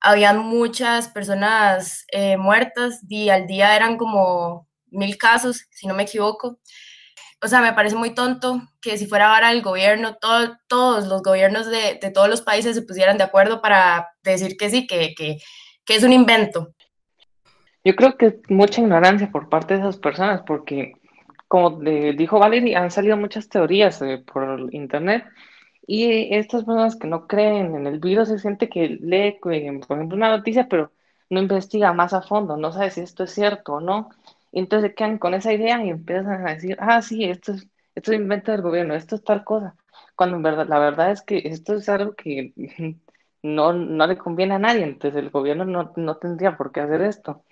habían 0.00 0.38
muchas 0.38 1.08
personas 1.08 2.04
eh, 2.12 2.36
muertas 2.36 3.00
y 3.08 3.30
al 3.30 3.46
día 3.46 3.74
eran 3.74 3.96
como 3.96 4.68
mil 4.90 5.16
casos, 5.16 5.66
si 5.70 5.86
no 5.86 5.94
me 5.94 6.02
equivoco. 6.02 6.58
O 7.40 7.46
sea, 7.46 7.60
me 7.60 7.72
parece 7.72 7.94
muy 7.96 8.14
tonto 8.14 8.62
que 8.80 8.98
si 8.98 9.06
fuera 9.06 9.34
ahora 9.34 9.52
el 9.52 9.62
gobierno, 9.62 10.16
todos 10.16 11.06
los 11.06 11.22
gobiernos 11.22 11.70
de, 11.70 11.98
de, 12.00 12.10
todos 12.10 12.28
los 12.28 12.42
países 12.42 12.74
se 12.74 12.82
pusieran 12.82 13.16
de 13.16 13.24
acuerdo 13.24 13.62
para 13.62 14.08
decir 14.22 14.56
que 14.56 14.70
sí, 14.70 14.86
que, 14.86 15.38
es 15.86 16.02
un 16.02 16.12
invento. 16.12 16.74
Yo 17.84 17.94
creo 17.94 18.16
que 18.16 18.40
mucha 18.48 18.80
ignorancia 18.80 19.30
por 19.30 19.48
parte 19.48 19.74
de 19.74 19.80
esas 19.80 19.98
personas, 19.98 20.42
porque 20.46 20.94
como 21.46 21.80
dijo 21.80 22.38
Valerie, 22.38 22.76
han 22.76 22.90
salido 22.90 23.16
muchas 23.16 23.48
teorías 23.48 24.02
eh, 24.02 24.18
por 24.18 24.68
internet 24.74 25.24
y 25.86 26.34
estas 26.34 26.64
personas 26.64 26.96
que 26.96 27.06
no 27.06 27.26
creen 27.26 27.74
en 27.74 27.86
el 27.86 27.98
virus 27.98 28.28
se 28.28 28.38
siente 28.38 28.68
que 28.68 28.98
lee, 29.00 29.38
por 29.40 29.54
ejemplo, 29.54 30.16
una 30.16 30.36
noticia, 30.36 30.68
pero 30.68 30.92
no 31.30 31.40
investiga 31.40 31.94
más 31.94 32.12
a 32.12 32.20
fondo, 32.20 32.58
no 32.58 32.72
sabe 32.72 32.90
si 32.90 33.00
esto 33.00 33.24
es 33.24 33.32
cierto 33.32 33.74
o 33.74 33.80
no. 33.80 34.10
Entonces 34.52 34.90
se 34.90 34.94
quedan 34.94 35.18
con 35.18 35.34
esa 35.34 35.52
idea 35.52 35.82
y 35.84 35.90
empiezan 35.90 36.46
a 36.46 36.54
decir, 36.54 36.76
ah, 36.80 37.02
sí, 37.02 37.24
esto 37.24 37.52
es, 37.52 37.68
esto 37.94 38.12
es 38.12 38.18
invento 38.20 38.52
del 38.52 38.62
gobierno, 38.62 38.94
esto 38.94 39.16
es 39.16 39.24
tal 39.24 39.44
cosa. 39.44 39.76
Cuando 40.16 40.36
en 40.36 40.42
verdad, 40.42 40.66
la 40.68 40.78
verdad 40.78 41.10
es 41.12 41.22
que 41.22 41.38
esto 41.44 41.74
es 41.74 41.88
algo 41.88 42.14
que 42.14 42.52
no, 43.42 43.72
no 43.72 44.06
le 44.06 44.16
conviene 44.18 44.54
a 44.54 44.58
nadie, 44.58 44.84
entonces 44.84 45.18
el 45.22 45.30
gobierno 45.30 45.64
no, 45.64 45.92
no 45.96 46.16
tendría 46.18 46.56
por 46.56 46.72
qué 46.72 46.80
hacer 46.80 47.02
esto. 47.02 47.44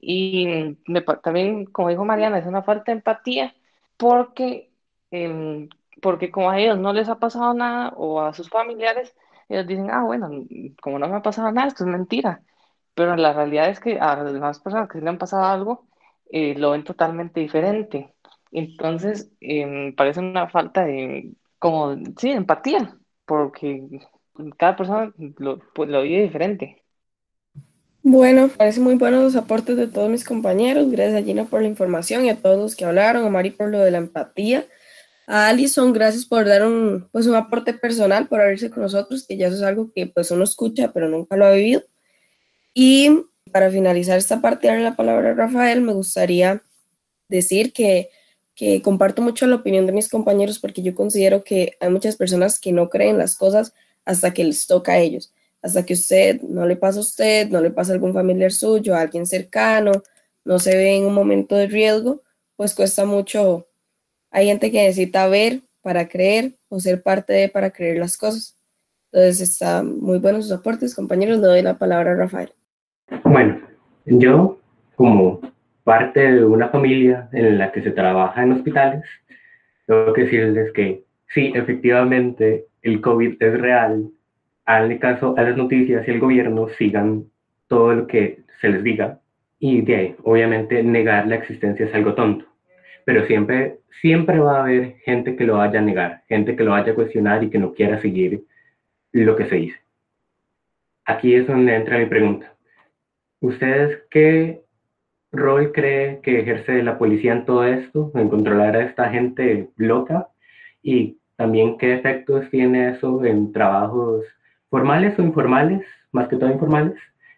Y 0.00 0.76
también, 1.22 1.66
como 1.66 1.88
dijo 1.90 2.04
Mariana, 2.04 2.38
es 2.38 2.46
una 2.46 2.62
falta 2.62 2.92
de 2.92 2.98
empatía 2.98 3.54
porque, 3.96 4.70
em, 5.10 5.68
porque 6.02 6.30
como 6.30 6.50
a 6.50 6.58
ellos 6.58 6.78
no 6.78 6.92
les 6.92 7.08
ha 7.08 7.18
pasado 7.18 7.52
nada 7.54 7.90
o 7.96 8.20
a 8.20 8.32
sus 8.34 8.48
familiares, 8.50 9.14
ellos 9.48 9.66
dicen, 9.66 9.90
ah, 9.90 10.04
bueno, 10.04 10.30
como 10.82 10.98
no 10.98 11.08
me 11.08 11.16
ha 11.16 11.22
pasado 11.22 11.50
nada, 11.52 11.68
esto 11.68 11.84
es 11.84 11.90
mentira. 11.90 12.42
Pero 12.94 13.16
la 13.16 13.32
realidad 13.32 13.68
es 13.70 13.80
que 13.80 13.98
a 14.00 14.16
las 14.16 14.32
demás 14.32 14.60
personas 14.60 14.88
que 14.88 14.98
se 14.98 15.04
le 15.04 15.10
han 15.10 15.18
pasado 15.18 15.44
algo, 15.44 15.88
eh, 16.32 16.54
lo 16.56 16.70
ven 16.70 16.84
totalmente 16.84 17.40
diferente. 17.40 18.14
Entonces, 18.52 19.30
eh, 19.40 19.92
parece 19.96 20.20
una 20.20 20.48
falta 20.48 20.84
de, 20.84 21.32
como, 21.58 21.96
sí, 22.18 22.30
empatía, 22.30 22.96
porque 23.26 23.88
cada 24.56 24.76
persona 24.76 25.12
lo, 25.38 25.60
pues, 25.74 25.88
lo 25.88 26.02
vive 26.02 26.22
diferente. 26.22 26.82
Bueno, 28.02 28.48
parece 28.48 28.80
muy 28.80 28.94
buenos 28.94 29.22
los 29.22 29.36
aportes 29.36 29.76
de 29.76 29.86
todos 29.86 30.08
mis 30.08 30.24
compañeros. 30.24 30.90
Gracias 30.90 31.22
a 31.22 31.24
Gina 31.24 31.44
por 31.44 31.60
la 31.60 31.68
información 31.68 32.24
y 32.24 32.30
a 32.30 32.36
todos 32.36 32.58
los 32.58 32.74
que 32.74 32.86
hablaron, 32.86 33.26
a 33.26 33.30
Mari 33.30 33.50
por 33.50 33.68
lo 33.68 33.78
de 33.80 33.90
la 33.90 33.98
empatía, 33.98 34.64
a 35.26 35.48
Alison, 35.48 35.92
gracias 35.92 36.24
por 36.24 36.46
dar 36.46 36.66
un, 36.66 37.08
pues, 37.12 37.26
un 37.26 37.36
aporte 37.36 37.74
personal, 37.74 38.26
por 38.26 38.40
abrirse 38.40 38.70
con 38.70 38.82
nosotros, 38.82 39.26
que 39.26 39.36
ya 39.36 39.48
eso 39.48 39.56
es 39.56 39.62
algo 39.62 39.92
que 39.94 40.06
pues 40.06 40.30
uno 40.30 40.44
escucha, 40.44 40.92
pero 40.92 41.08
nunca 41.08 41.36
lo 41.36 41.44
ha 41.44 41.52
vivido. 41.52 41.82
Y 42.74 43.26
para 43.52 43.70
finalizar 43.70 44.18
esta 44.18 44.40
parte, 44.40 44.68
darle 44.68 44.84
la 44.84 44.96
palabra 44.96 45.30
a 45.30 45.34
Rafael, 45.34 45.80
me 45.80 45.92
gustaría 45.92 46.62
decir 47.28 47.72
que, 47.72 48.10
que 48.54 48.82
comparto 48.82 49.22
mucho 49.22 49.46
la 49.46 49.56
opinión 49.56 49.86
de 49.86 49.92
mis 49.92 50.08
compañeros 50.08 50.58
porque 50.58 50.82
yo 50.82 50.94
considero 50.94 51.44
que 51.44 51.76
hay 51.80 51.90
muchas 51.90 52.16
personas 52.16 52.58
que 52.58 52.72
no 52.72 52.88
creen 52.88 53.18
las 53.18 53.36
cosas 53.36 53.74
hasta 54.04 54.32
que 54.32 54.44
les 54.44 54.66
toca 54.66 54.92
a 54.92 54.98
ellos 54.98 55.32
hasta 55.62 55.84
que 55.84 55.94
usted 55.94 56.40
no 56.42 56.66
le 56.66 56.76
pasa 56.76 56.98
a 56.98 57.02
usted, 57.02 57.48
no 57.48 57.60
le 57.60 57.70
pasa 57.70 57.92
a 57.92 57.94
algún 57.94 58.14
familiar 58.14 58.52
suyo, 58.52 58.94
a 58.94 59.00
alguien 59.02 59.26
cercano, 59.26 59.92
no 60.44 60.58
se 60.58 60.76
ve 60.76 60.96
en 60.96 61.04
un 61.06 61.14
momento 61.14 61.56
de 61.56 61.66
riesgo, 61.66 62.22
pues 62.56 62.74
cuesta 62.74 63.04
mucho. 63.04 63.68
Hay 64.30 64.46
gente 64.46 64.70
que 64.70 64.82
necesita 64.82 65.28
ver 65.28 65.62
para 65.82 66.08
creer 66.08 66.58
o 66.68 66.80
ser 66.80 67.02
parte 67.02 67.32
de 67.32 67.48
para 67.48 67.70
creer 67.70 67.98
las 67.98 68.16
cosas. 68.16 68.56
Entonces, 69.12 69.40
está 69.40 69.82
muy 69.82 70.18
buenos 70.18 70.44
sus 70.44 70.52
aportes, 70.58 70.94
compañeros. 70.94 71.38
Le 71.40 71.46
doy 71.46 71.62
la 71.62 71.78
palabra 71.78 72.12
a 72.12 72.16
Rafael. 72.16 72.52
Bueno, 73.24 73.60
yo 74.06 74.58
como 74.96 75.40
parte 75.84 76.32
de 76.32 76.44
una 76.44 76.68
familia 76.68 77.28
en 77.32 77.58
la 77.58 77.72
que 77.72 77.82
se 77.82 77.90
trabaja 77.90 78.42
en 78.42 78.52
hospitales, 78.52 79.04
tengo 79.86 80.12
que 80.12 80.22
decirles 80.24 80.72
que 80.72 81.02
sí, 81.28 81.52
efectivamente, 81.54 82.66
el 82.82 83.00
COVID 83.00 83.42
es 83.42 83.60
real, 83.60 84.10
hagan 84.64 84.98
caso 84.98 85.34
a 85.36 85.42
las 85.42 85.56
noticias 85.56 86.06
y 86.06 86.10
el 86.10 86.20
gobierno 86.20 86.68
sigan 86.78 87.24
todo 87.66 87.94
lo 87.94 88.06
que 88.06 88.40
se 88.60 88.68
les 88.68 88.82
diga 88.82 89.20
y 89.58 89.82
de 89.82 90.16
obviamente, 90.24 90.82
negar 90.82 91.26
la 91.26 91.36
existencia 91.36 91.86
es 91.86 91.94
algo 91.94 92.14
tonto. 92.14 92.46
Pero 93.04 93.26
siempre, 93.26 93.78
siempre 94.00 94.38
va 94.38 94.58
a 94.58 94.62
haber 94.62 94.96
gente 95.04 95.36
que 95.36 95.44
lo 95.44 95.58
vaya 95.58 95.78
a 95.78 95.82
negar, 95.82 96.22
gente 96.28 96.56
que 96.56 96.64
lo 96.64 96.72
vaya 96.72 96.92
a 96.92 96.94
cuestionar 96.94 97.44
y 97.44 97.50
que 97.50 97.58
no 97.58 97.74
quiera 97.74 98.00
seguir 98.00 98.44
lo 99.12 99.36
que 99.36 99.46
se 99.46 99.56
dice. 99.56 99.78
Aquí 101.04 101.34
es 101.34 101.46
donde 101.46 101.74
entra 101.74 101.98
mi 101.98 102.06
pregunta. 102.06 102.54
¿Ustedes 103.40 104.02
qué 104.10 104.62
rol 105.32 105.72
cree 105.72 106.20
que 106.20 106.40
ejerce 106.40 106.82
la 106.82 106.98
policía 106.98 107.32
en 107.32 107.46
todo 107.46 107.64
esto, 107.64 108.12
en 108.14 108.28
controlar 108.28 108.76
a 108.76 108.84
esta 108.84 109.08
gente 109.08 109.70
loca? 109.76 110.28
Y 110.82 111.18
también 111.36 111.78
qué 111.78 111.94
efectos 111.94 112.50
tiene 112.50 112.90
eso 112.90 113.24
en 113.24 113.52
trabajos 113.52 114.26
formales 114.68 115.18
o 115.18 115.22
informales, 115.22 115.86
más 116.12 116.28
que 116.28 116.36
todo 116.36 116.52
informales, 116.52 116.94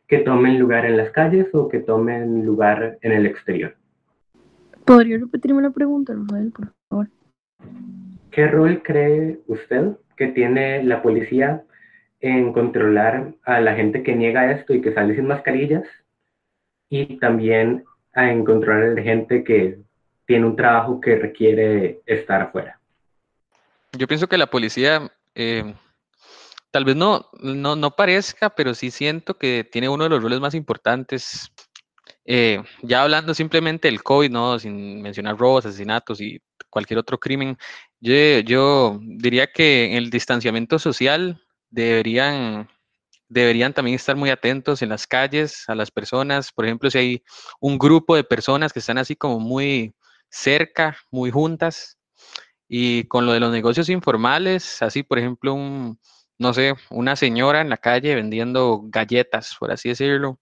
que 0.08 0.18
tomen 0.18 0.58
lugar 0.58 0.84
en 0.86 0.96
las 0.96 1.10
calles 1.10 1.46
o 1.52 1.68
que 1.68 1.78
tomen 1.78 2.44
lugar 2.44 2.98
en 3.02 3.12
el 3.12 3.24
exterior. 3.26 3.76
¿Podría 4.84 5.18
repetirme 5.18 5.62
la 5.62 5.70
pregunta, 5.70 6.14
Rafael, 6.14 6.50
por 6.50 6.72
favor? 6.88 7.08
¿Qué 8.32 8.48
rol 8.48 8.82
cree 8.82 9.38
usted 9.46 9.92
que 10.16 10.26
tiene 10.28 10.82
la 10.82 11.00
policía 11.00 11.62
en 12.22 12.52
controlar 12.52 13.34
a 13.44 13.60
la 13.60 13.74
gente 13.74 14.02
que 14.02 14.14
niega 14.14 14.50
esto 14.52 14.72
y 14.72 14.80
que 14.80 14.94
sale 14.94 15.14
sin 15.14 15.26
mascarillas? 15.26 15.84
Y 16.88 17.18
también 17.18 17.84
en 18.14 18.44
controlar 18.44 18.84
a 18.84 18.94
la 18.94 19.02
gente 19.02 19.44
que 19.44 19.78
tiene 20.26 20.46
un 20.46 20.56
trabajo 20.56 21.00
que 21.00 21.16
requiere 21.16 22.00
estar 22.06 22.40
afuera. 22.40 22.78
Yo 23.92 24.06
pienso 24.06 24.28
que 24.28 24.38
la 24.38 24.46
policía 24.46 25.10
eh, 25.34 25.74
tal 26.70 26.84
vez 26.84 26.96
no, 26.96 27.28
no, 27.40 27.76
no 27.76 27.90
parezca, 27.90 28.50
pero 28.50 28.74
sí 28.74 28.90
siento 28.90 29.36
que 29.36 29.68
tiene 29.70 29.88
uno 29.88 30.04
de 30.04 30.10
los 30.10 30.22
roles 30.22 30.40
más 30.40 30.54
importantes. 30.54 31.52
Eh, 32.24 32.62
ya 32.82 33.02
hablando 33.02 33.34
simplemente 33.34 33.88
del 33.88 34.02
COVID, 34.02 34.30
¿no? 34.30 34.58
Sin 34.58 35.02
mencionar 35.02 35.36
robos, 35.36 35.66
asesinatos 35.66 36.20
y 36.20 36.40
cualquier 36.70 36.98
otro 36.98 37.18
crimen, 37.18 37.58
yo, 38.00 38.14
yo 38.40 38.98
diría 39.02 39.48
que 39.48 39.98
el 39.98 40.08
distanciamiento 40.08 40.78
social 40.78 41.41
deberían, 41.72 42.68
deberían 43.28 43.72
también 43.72 43.96
estar 43.96 44.14
muy 44.14 44.30
atentos 44.30 44.82
en 44.82 44.90
las 44.90 45.06
calles 45.08 45.64
a 45.68 45.74
las 45.74 45.90
personas. 45.90 46.52
Por 46.52 46.66
ejemplo, 46.66 46.90
si 46.90 46.98
hay 46.98 47.24
un 47.60 47.78
grupo 47.78 48.14
de 48.14 48.22
personas 48.22 48.72
que 48.72 48.78
están 48.78 48.98
así 48.98 49.16
como 49.16 49.40
muy 49.40 49.94
cerca, 50.30 50.96
muy 51.10 51.30
juntas, 51.30 51.98
y 52.68 53.04
con 53.04 53.26
lo 53.26 53.32
de 53.32 53.40
los 53.40 53.52
negocios 53.52 53.90
informales, 53.90 54.80
así 54.80 55.02
por 55.02 55.18
ejemplo 55.18 55.52
un, 55.52 56.00
no 56.38 56.54
sé, 56.54 56.74
una 56.90 57.16
señora 57.16 57.60
en 57.60 57.68
la 57.68 57.76
calle 57.76 58.14
vendiendo 58.14 58.80
galletas, 58.84 59.56
por 59.58 59.70
así 59.72 59.90
decirlo. 59.90 60.38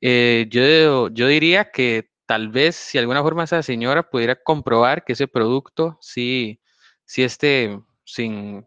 Eh, 0.00 0.46
yo, 0.50 1.08
yo 1.10 1.26
diría 1.28 1.70
que 1.70 2.10
tal 2.26 2.48
vez 2.48 2.76
si 2.76 2.98
de 2.98 3.02
alguna 3.02 3.22
forma 3.22 3.44
esa 3.44 3.62
señora 3.62 4.10
pudiera 4.10 4.36
comprobar 4.36 5.04
que 5.04 5.12
ese 5.12 5.28
producto 5.28 5.96
sí, 6.00 6.60
sí 7.04 7.22
esté 7.22 7.80
sin 8.04 8.66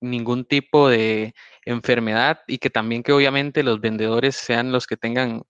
ningún 0.00 0.44
tipo 0.44 0.88
de 0.88 1.34
enfermedad 1.64 2.40
y 2.46 2.58
que 2.58 2.70
también 2.70 3.02
que 3.02 3.12
obviamente 3.12 3.62
los 3.62 3.80
vendedores 3.80 4.36
sean 4.36 4.72
los 4.72 4.86
que 4.86 4.96
tengan 4.96 5.42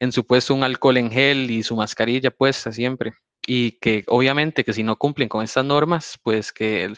en 0.00 0.12
su 0.12 0.26
puesto 0.26 0.54
un 0.54 0.64
alcohol 0.64 0.96
en 0.96 1.10
gel 1.10 1.50
y 1.50 1.62
su 1.62 1.76
mascarilla 1.76 2.30
puesta 2.30 2.72
siempre. 2.72 3.14
Y 3.46 3.72
que 3.72 4.04
obviamente 4.08 4.64
que 4.64 4.72
si 4.72 4.82
no 4.82 4.96
cumplen 4.96 5.28
con 5.28 5.44
estas 5.44 5.64
normas, 5.64 6.18
pues 6.22 6.52
que, 6.52 6.92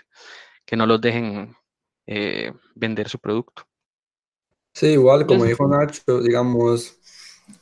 que 0.64 0.76
no 0.76 0.86
los 0.86 1.00
dejen 1.00 1.56
eh, 2.06 2.52
vender 2.74 3.08
su 3.08 3.18
producto. 3.18 3.66
Sí, 4.72 4.88
igual, 4.88 5.26
como 5.26 5.44
dijo 5.44 5.66
Nacho, 5.66 6.20
digamos, 6.20 6.98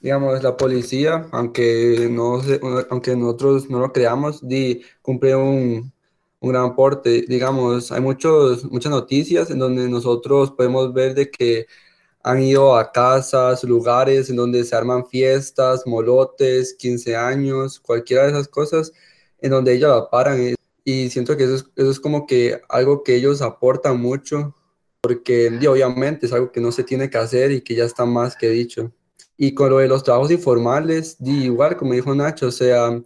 digamos, 0.01 0.43
la 0.43 0.57
policía, 0.57 1.29
aunque, 1.31 2.09
no 2.11 2.43
aunque 2.91 3.17
nosotros 3.17 3.71
no 3.71 3.79
lo 3.79 3.93
creamos, 3.93 4.47
di, 4.47 4.83
cumple 5.01 5.37
un, 5.37 5.94
un 6.45 6.51
gran 6.53 6.67
aporte. 6.67 7.25
Digamos, 7.27 7.91
hay 7.91 8.01
muchos, 8.01 8.65
muchas 8.71 8.91
noticias 8.91 9.51
en 9.51 9.59
donde 9.59 9.89
nosotros 9.89 10.53
podemos 10.53 10.93
ver 10.93 11.15
de 11.15 11.31
que 11.31 11.67
han 12.23 12.43
ido 12.43 12.77
a 12.77 12.93
casas, 12.93 13.65
lugares 13.65 14.31
en 14.31 14.37
donde 14.37 14.65
se 14.65 14.77
arman 14.77 15.07
fiestas, 15.07 15.87
molotes, 15.87 16.75
15 16.75 17.17
años, 17.17 17.81
cualquiera 17.81 18.25
de 18.25 18.31
esas 18.31 18.49
cosas, 18.49 18.93
en 19.41 19.51
donde 19.51 19.75
ellos 19.75 19.91
la 19.91 20.11
paran. 20.11 20.55
y 20.85 21.11
siento 21.11 21.37
que 21.37 21.45
eso 21.45 21.55
es, 21.57 21.67
eso 21.77 21.91
es 21.91 22.01
como 22.01 22.27
que 22.27 22.61
algo 22.69 23.03
que 23.03 23.17
ellos 23.17 23.43
aportan 23.43 24.01
mucho, 24.01 24.55
porque 25.03 25.49
obviamente 25.69 26.27
es 26.27 26.33
algo 26.33 26.53
que 26.53 26.61
no 26.61 26.73
se 26.73 26.85
tiene 26.85 27.11
que 27.11 27.19
hacer 27.19 27.53
y 27.53 27.63
que 27.63 27.75
ya 27.75 27.85
está 27.85 28.05
más 28.07 28.37
que 28.37 28.49
dicho. 28.51 28.93
Y 29.37 29.55
con 29.55 29.71
lo 29.71 29.79
de 29.79 29.89
los 29.89 30.05
trabajos 30.05 30.31
informales, 30.31 31.17
igual 31.21 31.77
como 31.77 31.95
dijo 31.95 32.15
Nacho, 32.15 32.49
o 32.49 32.51
sea, 32.53 33.03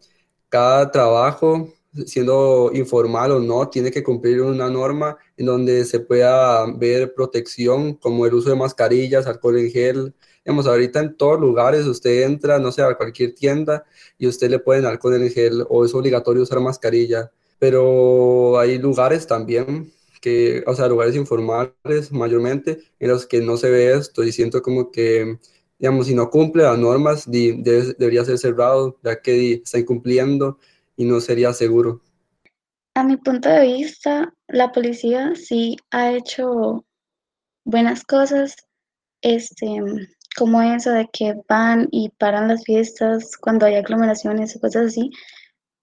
cada 0.49 0.91
trabajo 0.91 1.69
siendo 2.07 2.71
informal 2.75 3.33
o 3.33 3.41
no, 3.41 3.69
tiene 3.69 3.91
que 3.91 4.03
cumplir 4.03 4.43
una 4.43 4.69
norma 4.71 5.17
en 5.37 5.47
donde 5.47 5.85
se 5.85 6.01
pueda 6.01 6.67
ver 6.77 7.15
protección, 7.15 7.95
como 7.95 8.27
el 8.27 8.35
uso 8.35 8.51
de 8.51 8.57
mascarillas, 8.57 9.27
alcohol 9.27 9.59
en 9.59 9.71
gel. 9.71 10.15
Digamos, 10.45 10.67
ahorita 10.67 11.01
en 11.01 11.17
todos 11.17 11.41
lugares 11.41 11.87
usted 11.87 12.23
entra, 12.23 12.59
no 12.59 12.73
sé, 12.73 12.83
a 12.83 12.97
cualquier 12.97 13.35
tienda 13.35 13.85
y 14.19 14.27
usted 14.27 14.51
le 14.51 14.59
pueden 14.59 14.87
alcohol 14.87 15.15
en 15.15 15.31
gel 15.31 15.65
o 15.69 15.85
es 15.85 15.95
obligatorio 15.95 16.43
usar 16.43 16.61
mascarilla. 16.61 17.31
Pero 17.59 18.59
hay 18.59 18.79
lugares 18.79 19.27
también 19.27 19.93
que, 20.21 20.63
o 20.67 20.75
sea, 20.75 20.89
lugares 20.89 21.17
informales 21.17 22.13
mayormente 22.13 22.79
en 22.99 23.09
los 23.09 23.27
que 23.27 23.41
no 23.41 23.57
se 23.57 23.71
ve 23.71 23.93
esto 23.93 24.25
y 24.25 24.33
siento 24.33 24.63
como 24.63 24.91
que 24.91 25.39
digamos, 25.79 26.07
si 26.07 26.15
no 26.15 26.31
cumple 26.31 26.65
las 26.65 26.79
normas, 26.79 27.25
debería 27.31 28.25
ser 28.25 28.39
cerrado, 28.39 28.99
ya 29.03 29.21
que 29.23 29.55
está 29.55 29.79
incumpliendo 29.79 30.59
y 30.99 31.05
no 31.05 31.21
sería 31.21 31.55
seguro. 31.55 32.03
A 32.95 33.05
mi 33.05 33.17
punto 33.17 33.49
de 33.49 33.63
vista, 33.63 34.35
la 34.49 34.73
policía 34.73 35.33
sí 35.37 35.77
ha 35.93 36.13
hecho 36.13 36.85
buenas 37.65 38.03
cosas, 38.05 38.57
este, 39.23 39.67
como 40.37 40.61
eso 40.61 40.91
de 40.91 41.09
que 41.13 41.35
van 41.49 41.87
y 41.93 42.11
paran 42.11 42.49
las 42.49 42.65
fiestas 42.65 43.37
cuando 43.37 43.65
hay 43.65 43.77
aglomeraciones 43.77 44.55
y 44.57 44.61
cosas 44.61 44.87
así, 44.87 45.11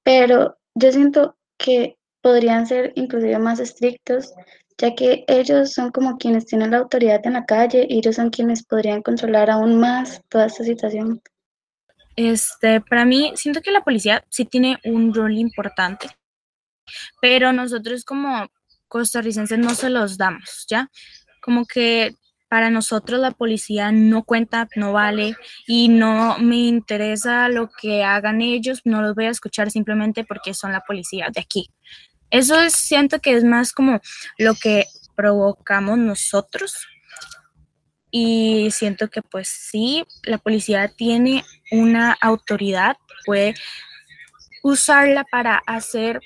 pero 0.03 0.57
yo 0.75 0.91
siento 0.91 1.37
que 1.57 1.97
podrían 2.21 2.67
ser 2.67 2.91
inclusive 2.95 3.39
más 3.39 3.61
estrictos, 3.61 4.33
ya 4.77 4.95
que 4.95 5.23
ellos 5.29 5.71
son 5.71 5.91
como 5.91 6.17
quienes 6.17 6.45
tienen 6.45 6.71
la 6.71 6.79
autoridad 6.79 7.25
en 7.25 7.33
la 7.33 7.45
calle 7.45 7.85
y 7.87 7.99
ellos 7.99 8.17
son 8.17 8.31
quienes 8.31 8.65
podrían 8.65 9.01
controlar 9.01 9.49
aún 9.49 9.79
más 9.79 10.21
toda 10.27 10.47
esta 10.47 10.65
situación. 10.65 11.21
Este, 12.15 12.81
para 12.81 13.05
mí, 13.05 13.33
siento 13.35 13.61
que 13.61 13.71
la 13.71 13.83
policía 13.83 14.25
sí 14.29 14.45
tiene 14.45 14.79
un 14.85 15.13
rol 15.13 15.33
importante, 15.33 16.07
pero 17.21 17.51
nosotros 17.51 18.05
como 18.05 18.47
costarricenses 18.87 19.59
no 19.59 19.75
se 19.75 19.89
los 19.89 20.17
damos, 20.17 20.65
¿ya? 20.69 20.89
Como 21.41 21.65
que 21.65 22.15
para 22.47 22.69
nosotros 22.69 23.19
la 23.19 23.31
policía 23.31 23.91
no 23.91 24.23
cuenta, 24.23 24.69
no 24.75 24.93
vale 24.93 25.35
y 25.67 25.89
no 25.89 26.37
me 26.39 26.57
interesa 26.57 27.49
lo 27.49 27.69
que 27.69 28.03
hagan 28.03 28.41
ellos, 28.41 28.81
no 28.85 29.01
los 29.01 29.15
voy 29.15 29.25
a 29.25 29.31
escuchar 29.31 29.71
simplemente 29.71 30.23
porque 30.23 30.53
son 30.53 30.71
la 30.71 30.81
policía 30.81 31.29
de 31.33 31.41
aquí. 31.41 31.69
Eso 32.29 32.59
es, 32.61 32.73
siento 32.73 33.19
que 33.19 33.33
es 33.33 33.43
más 33.43 33.73
como 33.73 33.99
lo 34.37 34.55
que 34.55 34.85
provocamos 35.15 35.97
nosotros 35.97 36.87
y 38.17 38.71
siento 38.71 39.09
que 39.09 39.21
pues 39.21 39.49
sí, 39.49 40.05
la 40.23 40.37
policía 40.37 40.87
tiene 40.87 41.43
una 41.69 42.13
autoridad, 42.21 42.95
puede 43.25 43.55
usarla 44.63 45.25
para 45.25 45.57
hacer 45.67 46.21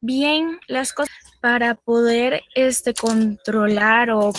bien 0.00 0.60
las 0.68 0.92
cosas, 0.92 1.16
para 1.40 1.74
poder 1.74 2.40
este, 2.54 2.94
controlar 2.94 4.12
o 4.12 4.32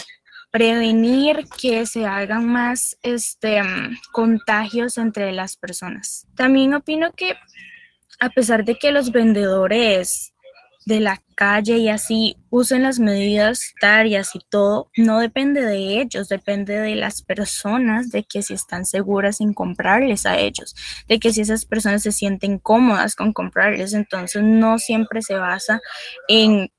prevenir 0.51 1.45
que 1.59 1.85
se 1.85 2.05
hagan 2.05 2.47
más 2.47 2.97
este, 3.01 3.61
contagios 4.13 4.97
entre 4.97 5.33
las 5.33 5.57
personas. 5.57 6.25
También 6.37 6.75
opino 6.75 7.11
que 7.11 7.35
a 8.21 8.29
pesar 8.29 8.63
de 8.63 8.75
que 8.75 8.93
los 8.93 9.11
vendedores 9.11 10.33
de 10.85 10.99
la 10.99 11.21
calle 11.35 11.77
y 11.79 11.89
así 11.89 12.37
usen 12.49 12.83
las 12.83 12.99
medidas 12.99 13.73
tarias 13.81 14.35
y 14.35 14.39
todo, 14.49 14.89
no 14.95 15.19
depende 15.19 15.61
de 15.61 15.99
ellos, 16.01 16.29
depende 16.29 16.79
de 16.79 16.95
las 16.95 17.21
personas, 17.23 18.11
de 18.11 18.23
que 18.23 18.43
si 18.43 18.53
están 18.53 18.85
seguras 18.85 19.41
en 19.41 19.53
comprarles 19.53 20.25
a 20.25 20.37
ellos, 20.37 20.75
de 21.07 21.19
que 21.19 21.33
si 21.33 21.41
esas 21.41 21.65
personas 21.65 22.03
se 22.03 22.11
sienten 22.11 22.59
cómodas 22.59 23.15
con 23.15 23.33
comprarles, 23.33 23.93
entonces 23.93 24.43
no 24.43 24.77
siempre 24.79 25.21
se 25.21 25.35
basa 25.35 25.81
en, 26.27 26.69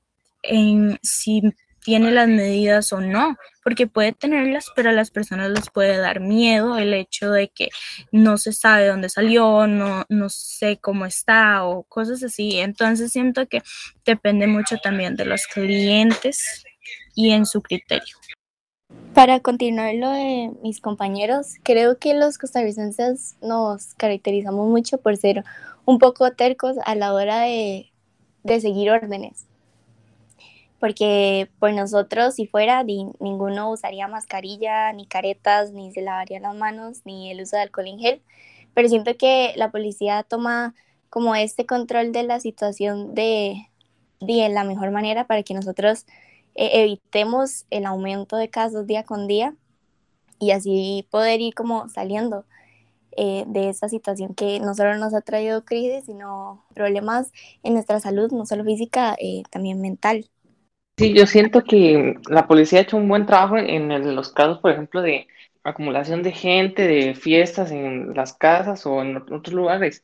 en 0.41 0.97
si 1.03 1.41
tiene 1.87 2.11
las 2.11 2.27
medidas 2.27 2.91
o 2.91 2.99
no, 2.99 3.37
porque 3.63 3.87
puede 3.87 4.11
tenerlas, 4.11 4.65
pero 4.75 4.89
a 4.89 4.91
las 4.91 5.09
personas 5.09 5.51
les 5.51 5.69
puede 5.69 5.95
dar 5.95 6.19
miedo 6.19 6.77
el 6.77 6.93
hecho 6.93 7.31
de 7.31 7.47
que 7.47 7.69
no 8.11 8.37
se 8.37 8.51
sabe 8.51 8.87
dónde 8.87 9.07
salió, 9.07 9.67
no, 9.67 10.03
no 10.09 10.27
sé 10.27 10.79
cómo 10.81 11.05
está 11.05 11.63
o 11.63 11.83
cosas 11.83 12.21
así. 12.25 12.59
Entonces 12.59 13.13
siento 13.13 13.47
que 13.47 13.63
depende 14.05 14.47
mucho 14.47 14.75
también 14.83 15.15
de 15.15 15.23
los 15.23 15.47
clientes 15.47 16.65
y 17.15 17.31
en 17.31 17.45
su 17.45 17.61
criterio. 17.61 18.17
Para 19.13 19.39
continuar 19.39 19.95
lo 19.95 20.11
de 20.11 20.51
mis 20.61 20.81
compañeros, 20.81 21.53
creo 21.63 21.99
que 21.99 22.13
los 22.15 22.37
costarricenses 22.37 23.37
nos 23.41 23.93
caracterizamos 23.93 24.67
mucho 24.67 24.97
por 24.97 25.15
ser 25.15 25.45
un 25.85 25.99
poco 25.99 26.29
tercos 26.33 26.75
a 26.83 26.95
la 26.95 27.13
hora 27.13 27.43
de, 27.43 27.93
de 28.43 28.59
seguir 28.59 28.91
órdenes 28.91 29.46
porque 30.79 31.49
por 31.59 31.73
nosotros 31.73 32.35
si 32.35 32.47
fuera 32.47 32.83
ninguno 32.83 33.71
usaría 33.71 34.07
mascarilla, 34.07 34.93
ni 34.93 35.05
caretas, 35.05 35.71
ni 35.71 35.91
se 35.91 36.01
lavaría 36.01 36.39
las 36.39 36.55
manos, 36.55 37.01
ni 37.05 37.31
el 37.31 37.41
uso 37.41 37.55
de 37.55 37.63
alcohol 37.63 37.87
en 37.87 37.99
gel, 37.99 38.21
pero 38.73 38.89
siento 38.89 39.17
que 39.17 39.53
la 39.55 39.71
policía 39.71 40.23
toma 40.23 40.75
como 41.09 41.35
este 41.35 41.65
control 41.65 42.11
de 42.11 42.23
la 42.23 42.39
situación 42.39 43.15
de, 43.15 43.67
de 44.19 44.49
la 44.49 44.63
mejor 44.63 44.91
manera 44.91 45.25
para 45.25 45.43
que 45.43 45.53
nosotros 45.53 46.05
eh, 46.55 46.83
evitemos 46.83 47.65
el 47.69 47.85
aumento 47.85 48.37
de 48.37 48.49
casos 48.49 48.87
día 48.87 49.03
con 49.03 49.27
día 49.27 49.55
y 50.39 50.51
así 50.51 51.07
poder 51.09 51.41
ir 51.41 51.53
como 51.53 51.89
saliendo 51.89 52.45
eh, 53.19 53.45
de 53.47 53.69
esta 53.69 53.89
situación 53.89 54.35
que 54.35 54.59
no 54.59 54.75
solo 54.75 54.95
nos 54.97 55.13
ha 55.15 55.21
traído 55.21 55.65
crisis, 55.65 56.05
sino 56.05 56.63
problemas 56.75 57.31
en 57.63 57.73
nuestra 57.73 57.99
salud, 57.99 58.31
no 58.31 58.45
solo 58.45 58.63
física, 58.63 59.15
eh, 59.19 59.41
también 59.49 59.81
mental. 59.81 60.29
Sí, 60.97 61.13
yo 61.13 61.27
siento 61.27 61.63
que 61.63 62.15
la 62.27 62.47
policía 62.47 62.79
ha 62.79 62.81
hecho 62.81 62.97
un 62.97 63.07
buen 63.07 63.25
trabajo 63.27 63.57
en 63.57 64.15
los 64.15 64.31
casos, 64.31 64.57
por 64.59 64.71
ejemplo, 64.71 65.01
de 65.03 65.27
acumulación 65.63 66.23
de 66.23 66.31
gente, 66.31 66.87
de 66.87 67.13
fiestas 67.13 67.69
en 67.71 68.15
las 68.15 68.33
casas 68.33 68.85
o 68.87 69.01
en 69.03 69.17
otros 69.17 69.53
lugares. 69.53 70.03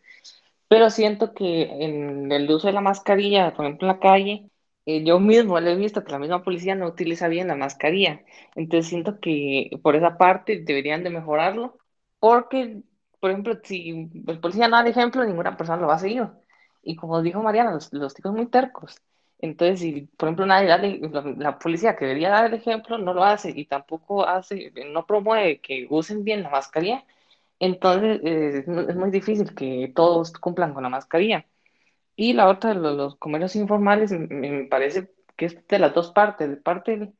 Pero 0.67 0.89
siento 0.91 1.34
que 1.34 1.63
en 1.86 2.32
el 2.32 2.49
uso 2.51 2.67
de 2.67 2.73
la 2.73 2.82
mascarilla, 2.82 3.53
por 3.56 3.65
ejemplo, 3.65 3.88
en 3.89 3.93
la 3.95 3.99
calle, 3.99 4.49
eh, 4.86 5.03
yo 5.06 5.19
mismo 5.19 5.60
le 5.60 5.73
he 5.73 5.75
visto 5.77 6.03
que 6.03 6.12
la 6.12 6.19
misma 6.19 6.43
policía 6.43 6.75
no 6.75 6.88
utiliza 6.88 7.27
bien 7.29 7.47
la 7.47 7.56
mascarilla. 7.56 8.21
Entonces 8.56 8.88
siento 8.89 9.19
que 9.19 9.71
por 9.84 9.95
esa 9.95 10.17
parte 10.17 10.62
deberían 10.63 11.03
de 11.03 11.10
mejorarlo, 11.12 11.79
porque, 12.19 12.84
por 13.19 13.32
ejemplo, 13.32 13.60
si 13.63 14.10
el 14.27 14.39
policía 14.41 14.67
no 14.67 14.77
da 14.77 14.84
el 14.84 14.89
ejemplo, 14.91 15.23
ninguna 15.25 15.58
persona 15.58 15.82
lo 15.82 15.88
va 15.88 15.95
a 15.95 15.99
seguir. 15.99 16.27
Y 16.84 16.95
como 16.97 17.21
dijo 17.23 17.41
Mariana, 17.43 17.71
los, 17.73 17.91
los 17.93 18.13
tipos 18.13 18.34
muy 18.34 18.47
tercos. 18.47 18.97
Entonces, 19.43 19.82
si 19.82 20.03
por 20.17 20.29
ejemplo 20.29 20.45
nadie 20.45 20.99
la, 21.38 21.60
policía 21.60 21.97
que 21.97 22.06
debería 22.06 22.29
dar 22.29 22.45
el 22.45 22.53
ejemplo 22.53 22.97
no 22.97 23.13
lo 23.13 23.25
hace 23.25 23.51
y 23.53 23.65
tampoco 23.65 24.25
hace, 24.25 24.71
no 24.93 25.06
promueve 25.06 25.60
que 25.60 25.86
usen 25.89 26.23
bien 26.23 26.43
la 26.43 26.49
mascarilla, 26.49 27.03
entonces 27.60 28.21
eh, 28.23 28.63
es 28.89 28.95
muy 28.95 29.12
difícil 29.12 29.53
que 29.56 29.91
todos 29.95 30.32
cumplan 30.34 30.73
con 30.73 30.84
la 30.84 30.89
mascarilla. 30.89 31.45
Y 32.15 32.34
la 32.34 32.47
otra, 32.49 32.73
los, 32.73 32.95
los 32.97 33.17
comercios 33.17 33.56
informales, 33.58 34.12
me, 34.13 34.65
parece 34.65 35.12
que 35.36 35.45
es 35.47 35.67
de 35.67 35.79
las 35.79 35.93
dos 35.93 36.12
partes, 36.12 36.49
de 36.49 36.58
parte 36.58 36.97
del, 36.97 37.13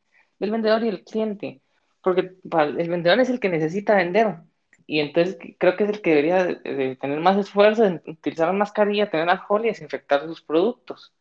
vendedor 0.52 0.84
y 0.86 0.90
el 0.90 1.04
cliente, 1.04 1.62
porque 2.02 2.22
el 2.52 2.90
vendedor 2.90 3.20
es 3.20 3.30
el 3.30 3.40
que 3.42 3.50
necesita 3.50 3.96
vender. 3.96 4.38
Y 4.88 5.00
entonces 5.02 5.38
creo 5.60 5.78
que 5.78 5.86
es 5.86 5.90
el 5.92 6.02
que 6.02 6.12
debería 6.16 6.62
tener 7.00 7.20
más 7.22 7.38
esfuerzo 7.38 7.86
en 7.86 8.02
utilizar 8.08 8.48
la 8.48 8.54
mascarilla, 8.54 9.10
tener 9.10 9.30
alcohol 9.30 9.66
y 9.66 9.70
desinfectar 9.70 10.26
sus 10.28 10.42
productos 10.42 11.14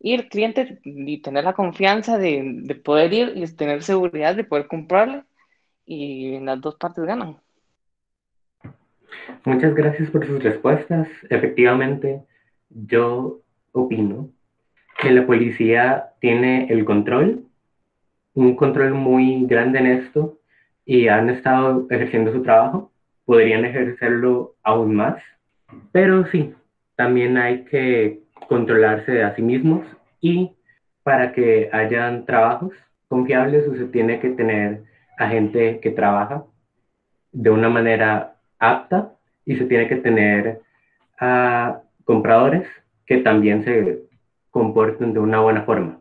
y 0.00 0.14
el 0.14 0.28
cliente 0.28 0.80
y 0.82 1.20
tener 1.20 1.44
la 1.44 1.52
confianza 1.52 2.16
de, 2.16 2.42
de, 2.62 2.74
poder 2.74 3.12
ir 3.12 3.32
y 3.36 3.46
tener 3.54 3.82
seguridad 3.82 4.34
de 4.34 4.44
poder 4.44 4.66
comprarle 4.66 5.22
y 5.84 6.40
las 6.40 6.60
dos 6.60 6.76
partes 6.76 7.04
ganan. 7.04 7.36
Muchas 9.44 9.74
gracias 9.74 10.10
por 10.10 10.26
sus 10.26 10.42
respuestas. 10.42 11.06
Efectivamente, 11.28 12.22
yo 12.70 13.40
opino 13.72 14.30
que 14.98 15.10
la 15.10 15.26
policía 15.26 16.12
tiene 16.20 16.66
el 16.70 16.84
control, 16.84 17.44
un 18.34 18.56
control 18.56 18.94
muy 18.94 19.46
grande 19.46 19.80
en 19.80 19.86
esto 19.86 20.38
y 20.84 21.08
han 21.08 21.28
estado 21.28 21.86
ejerciendo 21.90 22.32
su 22.32 22.42
trabajo. 22.42 22.90
Podrían 23.26 23.64
ejercerlo 23.64 24.54
aún 24.62 24.94
más, 24.94 25.22
pero 25.92 26.26
sí, 26.26 26.52
también 26.96 27.36
hay 27.36 27.64
que 27.64 28.19
controlarse 28.48 29.22
a 29.22 29.34
sí 29.34 29.42
mismos 29.42 29.86
y 30.20 30.52
para 31.02 31.32
que 31.32 31.70
hayan 31.72 32.26
trabajos 32.26 32.72
confiables 33.08 33.64
se 33.76 33.86
tiene 33.86 34.20
que 34.20 34.30
tener 34.30 34.82
a 35.18 35.28
gente 35.28 35.80
que 35.80 35.90
trabaja 35.90 36.44
de 37.32 37.50
una 37.50 37.68
manera 37.68 38.36
apta 38.58 39.12
y 39.44 39.56
se 39.56 39.64
tiene 39.66 39.88
que 39.88 39.96
tener 39.96 40.60
a 41.18 41.82
compradores 42.04 42.66
que 43.06 43.18
también 43.18 43.64
se 43.64 44.02
comporten 44.50 45.12
de 45.12 45.20
una 45.20 45.40
buena 45.40 45.62
forma. 45.62 46.00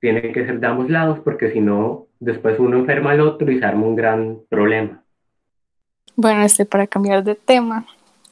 Tiene 0.00 0.32
que 0.32 0.46
ser 0.46 0.60
de 0.60 0.66
ambos 0.66 0.88
lados 0.88 1.18
porque 1.20 1.50
si 1.50 1.60
no, 1.60 2.06
después 2.18 2.58
uno 2.58 2.78
enferma 2.78 3.12
al 3.12 3.20
otro 3.20 3.50
y 3.50 3.58
se 3.58 3.64
arma 3.64 3.86
un 3.86 3.96
gran 3.96 4.38
problema. 4.48 5.02
Bueno, 6.16 6.42
este, 6.42 6.64
para 6.64 6.86
cambiar 6.86 7.24
de 7.24 7.34
tema, 7.34 7.86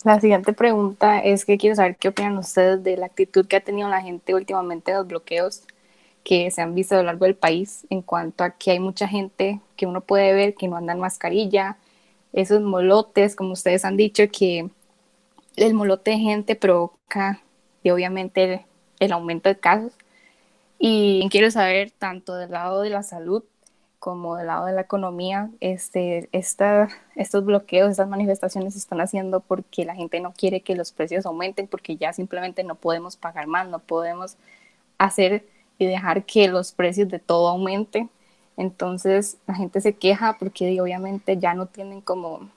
la 0.04 0.20
siguiente 0.20 0.52
pregunta 0.52 1.18
es 1.20 1.44
que 1.44 1.58
quiero 1.58 1.76
saber 1.76 1.96
qué 1.96 2.08
opinan 2.08 2.38
ustedes 2.38 2.82
de 2.82 2.96
la 2.96 3.06
actitud 3.06 3.46
que 3.46 3.56
ha 3.56 3.60
tenido 3.60 3.88
la 3.88 4.00
gente 4.00 4.34
últimamente 4.34 4.92
de 4.92 4.98
los 4.98 5.06
bloqueos 5.06 5.62
que 6.24 6.50
se 6.50 6.60
han 6.60 6.74
visto 6.74 6.94
a 6.94 6.98
lo 6.98 7.04
largo 7.04 7.24
del 7.24 7.34
país 7.34 7.86
en 7.90 8.02
cuanto 8.02 8.44
a 8.44 8.50
que 8.50 8.72
hay 8.72 8.80
mucha 8.80 9.08
gente 9.08 9.60
que 9.76 9.86
uno 9.86 10.00
puede 10.00 10.34
ver 10.34 10.54
que 10.54 10.68
no 10.68 10.76
anda 10.76 10.92
en 10.92 11.00
mascarilla, 11.00 11.78
esos 12.32 12.60
molotes, 12.60 13.34
como 13.34 13.52
ustedes 13.52 13.84
han 13.84 13.96
dicho, 13.96 14.24
que 14.30 14.68
el 15.56 15.74
molote 15.74 16.12
de 16.12 16.18
gente 16.18 16.54
provoca 16.54 17.40
y 17.82 17.90
obviamente 17.90 18.66
el 19.00 19.12
aumento 19.12 19.48
de 19.48 19.58
casos. 19.58 19.92
Y 20.78 21.26
quiero 21.30 21.50
saber 21.50 21.90
tanto 21.90 22.34
del 22.36 22.50
lado 22.50 22.82
de 22.82 22.90
la 22.90 23.02
salud 23.02 23.42
como 23.98 24.36
del 24.36 24.46
lado 24.46 24.66
de 24.66 24.72
la 24.72 24.82
economía, 24.82 25.50
este, 25.60 26.28
esta, 26.32 26.88
estos 27.16 27.44
bloqueos, 27.44 27.90
estas 27.90 28.08
manifestaciones 28.08 28.74
se 28.74 28.78
están 28.78 29.00
haciendo 29.00 29.40
porque 29.40 29.84
la 29.84 29.94
gente 29.94 30.20
no 30.20 30.32
quiere 30.32 30.62
que 30.62 30.76
los 30.76 30.92
precios 30.92 31.26
aumenten, 31.26 31.66
porque 31.66 31.96
ya 31.96 32.12
simplemente 32.12 32.64
no 32.64 32.76
podemos 32.76 33.16
pagar 33.16 33.46
más, 33.46 33.68
no 33.68 33.80
podemos 33.80 34.36
hacer 34.98 35.46
y 35.78 35.86
dejar 35.86 36.24
que 36.24 36.48
los 36.48 36.72
precios 36.72 37.08
de 37.08 37.18
todo 37.18 37.48
aumenten. 37.48 38.10
Entonces 38.56 39.38
la 39.46 39.54
gente 39.54 39.80
se 39.80 39.94
queja 39.96 40.36
porque 40.38 40.80
obviamente 40.80 41.36
ya 41.38 41.54
no 41.54 41.66
tienen 41.66 42.00
como 42.00 42.50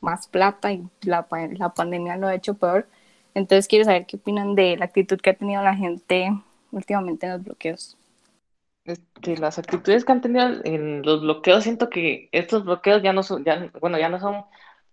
más 0.00 0.26
plata 0.28 0.72
y 0.72 0.88
la, 1.02 1.26
la 1.58 1.74
pandemia 1.74 2.16
lo 2.16 2.28
ha 2.28 2.34
hecho 2.34 2.54
peor. 2.54 2.88
Entonces 3.34 3.68
quiero 3.68 3.84
saber 3.84 4.06
qué 4.06 4.16
opinan 4.16 4.54
de 4.54 4.76
la 4.76 4.86
actitud 4.86 5.20
que 5.20 5.30
ha 5.30 5.34
tenido 5.34 5.62
la 5.62 5.74
gente 5.74 6.32
últimamente 6.72 7.26
en 7.26 7.32
los 7.32 7.44
bloqueos. 7.44 7.96
Este, 8.84 9.36
las 9.36 9.58
actitudes 9.58 10.04
que 10.04 10.12
han 10.12 10.20
tenido 10.20 10.64
en 10.64 11.02
los 11.02 11.20
bloqueos, 11.22 11.62
siento 11.62 11.88
que 11.88 12.28
estos 12.32 12.64
bloqueos 12.64 13.02
ya 13.02 13.12
no 13.12 13.22
son, 13.22 13.44
ya, 13.44 13.70
bueno, 13.80 13.98
ya 13.98 14.08
no 14.08 14.18
son 14.18 14.44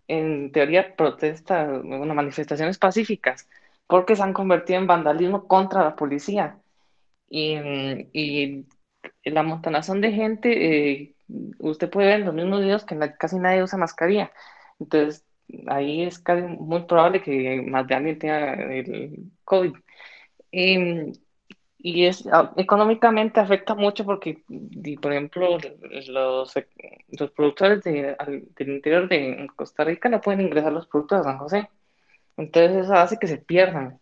en 0.07 0.51
teoría 0.51 0.95
protestas, 0.95 1.81
bueno, 1.83 2.13
manifestaciones 2.15 2.77
pacíficas, 2.77 3.47
porque 3.87 4.15
se 4.15 4.23
han 4.23 4.33
convertido 4.33 4.79
en 4.79 4.87
vandalismo 4.87 5.47
contra 5.47 5.83
la 5.83 5.95
policía. 5.95 6.59
Y, 7.29 8.65
la 9.23 9.43
montonazón 9.43 10.01
de 10.01 10.11
gente, 10.11 10.97
eh, 10.99 11.15
usted 11.59 11.89
puede 11.89 12.07
ver 12.09 12.19
en 12.21 12.25
los 12.25 12.35
mismos 12.35 12.61
videos 12.61 12.85
que 12.85 12.97
casi 13.19 13.37
nadie 13.39 13.63
usa 13.63 13.77
mascarilla. 13.77 14.31
Entonces, 14.79 15.25
ahí 15.67 16.03
es 16.03 16.19
casi 16.19 16.43
muy 16.43 16.83
probable 16.85 17.21
que 17.21 17.61
más 17.67 17.87
de 17.87 17.95
alguien 17.95 18.19
tenga 18.19 18.53
el 18.53 19.31
COVID. 19.45 19.73
Y 21.81 22.05
es 22.05 22.27
ah, 22.31 22.51
económicamente 22.57 23.39
afecta 23.39 23.73
mucho 23.73 24.05
porque, 24.05 24.43
por 25.01 25.13
ejemplo, 25.13 25.57
los, 26.07 26.53
los 27.07 27.31
productores 27.31 27.81
de, 27.83 28.15
del 28.57 28.69
interior 28.69 29.07
de 29.07 29.47
Costa 29.55 29.85
Rica 29.85 30.09
no 30.09 30.19
pueden 30.19 30.41
ingresar 30.41 30.73
los 30.73 30.87
productos 30.87 31.21
a 31.21 31.23
San 31.23 31.37
José. 31.37 31.69
Entonces 32.35 32.85
eso 32.85 32.93
hace 32.93 33.17
que 33.17 33.27
se 33.27 33.37
pierdan. 33.37 33.99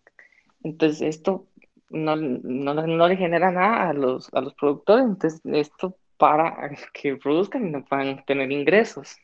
Entonces 0.64 1.02
esto 1.02 1.46
no, 1.90 2.16
no, 2.16 2.74
no 2.74 3.08
le 3.08 3.16
genera 3.16 3.52
nada 3.52 3.90
a 3.90 3.94
los, 3.94 4.34
a 4.34 4.42
los 4.42 4.56
productores. 4.56 5.06
Entonces 5.06 5.42
esto 5.46 5.96
para 6.18 6.72
que 6.94 7.16
produzcan 7.16 7.68
y 7.68 7.72
no 7.72 7.86
puedan 7.86 8.26
tener 8.26 8.52
ingresos. 8.52 9.18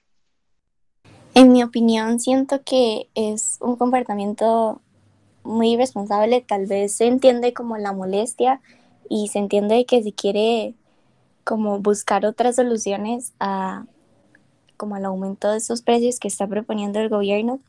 En 1.34 1.52
mi 1.52 1.64
opinión, 1.64 2.20
siento 2.20 2.62
que 2.64 3.08
es 3.16 3.58
un 3.60 3.76
comportamiento 3.78 4.83
muy 5.44 5.74
irresponsable, 5.74 6.42
tal 6.42 6.66
vez 6.66 6.94
se 6.94 7.08
entiende 7.08 7.54
como 7.54 7.78
la 7.78 7.94
molestia 7.94 8.62
y 9.10 9.28
se 9.28 9.40
entiende 9.40 9.86
que 9.86 10.02
si 10.04 10.12
quiere 10.12 10.76
como 11.44 11.80
buscar 11.80 12.26
otras 12.26 12.56
soluciones 12.56 13.34
a 13.40 13.86
como 14.78 14.96
al 14.96 15.06
aumento 15.06 15.52
de 15.52 15.58
esos 15.58 15.82
precios 15.82 16.20
que 16.20 16.28
está 16.28 16.48
proponiendo 16.48 17.00
el 17.00 17.10
gobierno, 17.10 17.60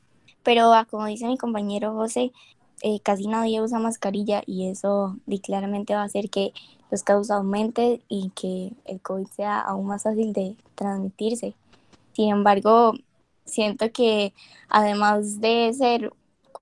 pero 0.43 0.73
ah, 0.73 0.87
como 0.91 1.07
dice 1.07 1.27
mi 1.27 1.37
compañero 1.39 1.93
José, 1.95 2.33
eh, 2.83 3.01
casi 3.01 3.27
nadie 3.27 3.63
usa 3.63 3.79
mascarilla 3.79 4.43
y 4.47 4.69
eso 4.69 5.17
claramente 5.43 5.95
va 5.95 6.03
a 6.03 6.05
hacer 6.05 6.29
que 6.29 6.53
los 6.91 7.03
casos 7.03 7.31
aumenten 7.31 8.03
y 8.09 8.31
que 8.31 8.73
el 8.85 9.01
COVID 9.01 9.27
sea 9.29 9.61
aún 9.61 9.87
más 9.87 10.03
fácil 10.03 10.33
de 10.33 10.57
transmitirse. 10.75 11.55
Sin 12.13 12.31
embargo, 12.31 12.95
siento 13.45 13.91
que 13.91 14.33
además 14.69 15.41
de 15.41 15.73
ser 15.73 16.13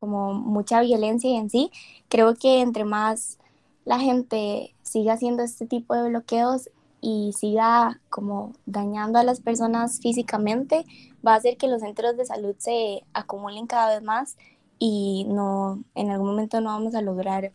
como 0.02 0.34
mucha 0.34 0.80
violencia 0.80 1.38
en 1.38 1.48
sí, 1.48 1.70
creo 2.08 2.34
que 2.34 2.60
entre 2.60 2.84
más 2.84 3.38
la 3.84 4.00
gente 4.00 4.74
siga 4.82 5.12
haciendo 5.12 5.44
este 5.44 5.64
tipo 5.64 5.94
de 5.94 6.08
bloqueos 6.08 6.70
y 7.00 7.32
siga 7.38 8.00
como 8.10 8.52
dañando 8.66 9.20
a 9.20 9.22
las 9.22 9.40
personas 9.40 10.00
físicamente, 10.00 10.84
va 11.24 11.34
a 11.34 11.36
hacer 11.36 11.56
que 11.56 11.68
los 11.68 11.82
centros 11.82 12.16
de 12.16 12.24
salud 12.24 12.56
se 12.58 13.04
acumulen 13.12 13.68
cada 13.68 13.94
vez 13.94 14.02
más 14.02 14.36
y 14.80 15.24
no 15.28 15.84
en 15.94 16.10
algún 16.10 16.30
momento 16.30 16.60
no 16.60 16.70
vamos 16.70 16.96
a 16.96 17.00
lograr 17.00 17.52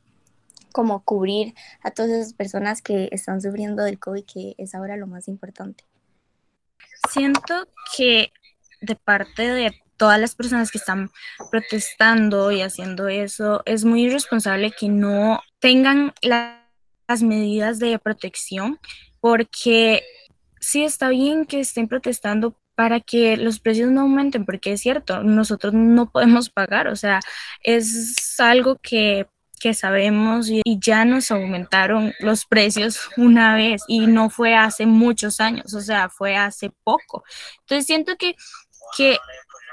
como 0.72 1.04
cubrir 1.04 1.54
a 1.84 1.92
todas 1.92 2.12
esas 2.12 2.34
personas 2.34 2.82
que 2.82 3.10
están 3.12 3.42
sufriendo 3.42 3.84
del 3.84 4.00
COVID, 4.00 4.24
que 4.24 4.56
es 4.58 4.74
ahora 4.74 4.96
lo 4.96 5.08
más 5.08 5.28
importante. 5.28 5.84
Siento 7.10 7.68
que 7.98 8.32
de 8.80 8.96
parte 8.96 9.50
de 9.50 9.74
todas 9.98 10.20
las 10.20 10.36
personas 10.36 10.72
que 10.72 10.78
están 10.78 11.12
protestando 11.52 12.52
y 12.52 12.62
haciendo 12.62 13.08
eso, 13.08 13.64
es 13.66 13.84
muy 13.86 14.04
irresponsable 14.04 14.72
que 14.72 14.90
no 14.90 15.42
tengan 15.60 16.14
las 16.22 17.22
medidas 17.22 17.80
de 17.80 17.98
protección, 18.00 18.80
porque 19.20 20.04
sí 20.60 20.84
está 20.84 21.10
bien 21.10 21.46
que 21.46 21.60
estén 21.60 21.88
protestando 21.88 22.58
para 22.76 23.00
que 23.00 23.38
los 23.38 23.60
precios 23.60 23.92
no 23.92 24.02
aumenten, 24.02 24.46
porque 24.46 24.74
es 24.74 24.82
cierto, 24.82 25.24
nosotros 25.24 25.74
no 25.74 26.12
podemos 26.12 26.50
pagar, 26.50 26.88
o 26.88 26.96
sea, 26.96 27.20
es 27.64 28.40
algo 28.40 28.78
que 28.78 29.28
que 29.60 29.74
sabemos 29.74 30.50
y, 30.50 30.62
ya 30.80 31.06
nos 31.06 31.32
aumentaron 31.32 32.14
los 32.20 32.46
precios 32.46 33.10
una 33.18 33.56
vez 33.56 33.82
y 33.88 34.08
no 34.08 34.30
fue 34.30 34.56
hace 34.56 34.86
muchos 34.86 35.40
años, 35.42 35.74
o 35.74 35.82
sea, 35.82 36.10
fue 36.10 36.36
hace 36.36 36.72
poco. 36.84 37.24
Entonces 37.62 37.86
siento 37.86 38.16
que, 38.18 38.36
que 38.96 39.18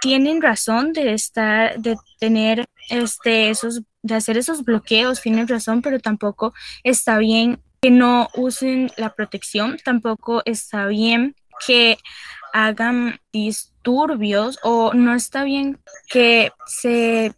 tienen 0.04 0.42
razón 0.42 0.92
de 0.92 1.14
estar, 1.14 1.80
de 1.80 1.96
tener 2.20 2.68
este, 2.90 3.48
esos, 3.48 3.80
de 4.02 4.14
hacer 4.14 4.36
esos 4.36 4.62
bloqueos, 4.62 5.22
tienen 5.22 5.48
razón, 5.48 5.80
pero 5.80 5.98
tampoco 5.98 6.52
está 6.82 7.16
bien 7.16 7.62
que 7.80 7.90
no 7.90 8.28
usen 8.34 8.92
la 8.98 9.14
protección, 9.14 9.78
tampoco 9.82 10.42
está 10.44 10.84
bien 10.88 11.34
que 11.66 11.96
hagan 12.52 13.18
disturbios 13.32 14.58
o 14.62 14.92
no 14.92 15.14
está 15.14 15.42
bien 15.42 15.80
que 16.10 16.52
se 16.66 17.34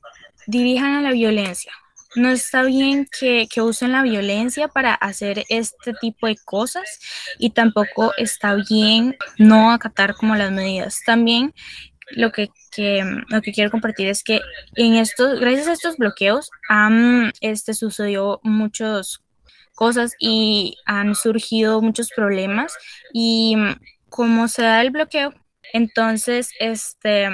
dirijan 0.49 0.97
a 0.97 1.03
la 1.03 1.13
violencia. 1.13 1.71
No 2.17 2.31
está 2.31 2.65
bien 2.65 3.07
que, 3.17 3.47
que, 3.49 3.63
usen 3.63 3.93
la 3.93 4.03
violencia 4.03 4.67
para 4.67 4.95
hacer 4.95 5.45
este 5.51 5.93
tipo 6.01 6.27
de 6.27 6.37
cosas 6.45 6.99
y 7.39 7.51
tampoco 7.51 8.13
está 8.17 8.55
bien 8.69 9.15
no 9.39 9.71
acatar 9.71 10.17
como 10.17 10.35
las 10.35 10.51
medidas. 10.51 11.03
También 11.05 11.53
lo 12.11 12.33
que, 12.33 12.51
lo 13.29 13.42
que 13.42 13.53
quiero 13.53 13.71
compartir 13.71 14.09
es 14.09 14.23
que 14.23 14.40
en 14.75 14.95
estos, 14.95 15.40
gracias 15.40 15.69
a 15.69 15.73
estos 15.73 15.97
bloqueos, 15.97 16.51
han 16.69 17.33
este, 17.40 17.75
sucedió 17.75 18.40
muchas 18.42 19.23
cosas 19.75 20.14
y 20.19 20.77
han 20.87 21.14
surgido 21.14 21.81
muchos 21.81 22.11
problemas. 22.14 22.77
Y 23.12 23.57
como 24.09 24.49
se 24.49 24.62
da 24.62 24.81
el 24.81 24.90
bloqueo, 24.90 25.35
entonces 25.73 26.51
este 26.61 27.29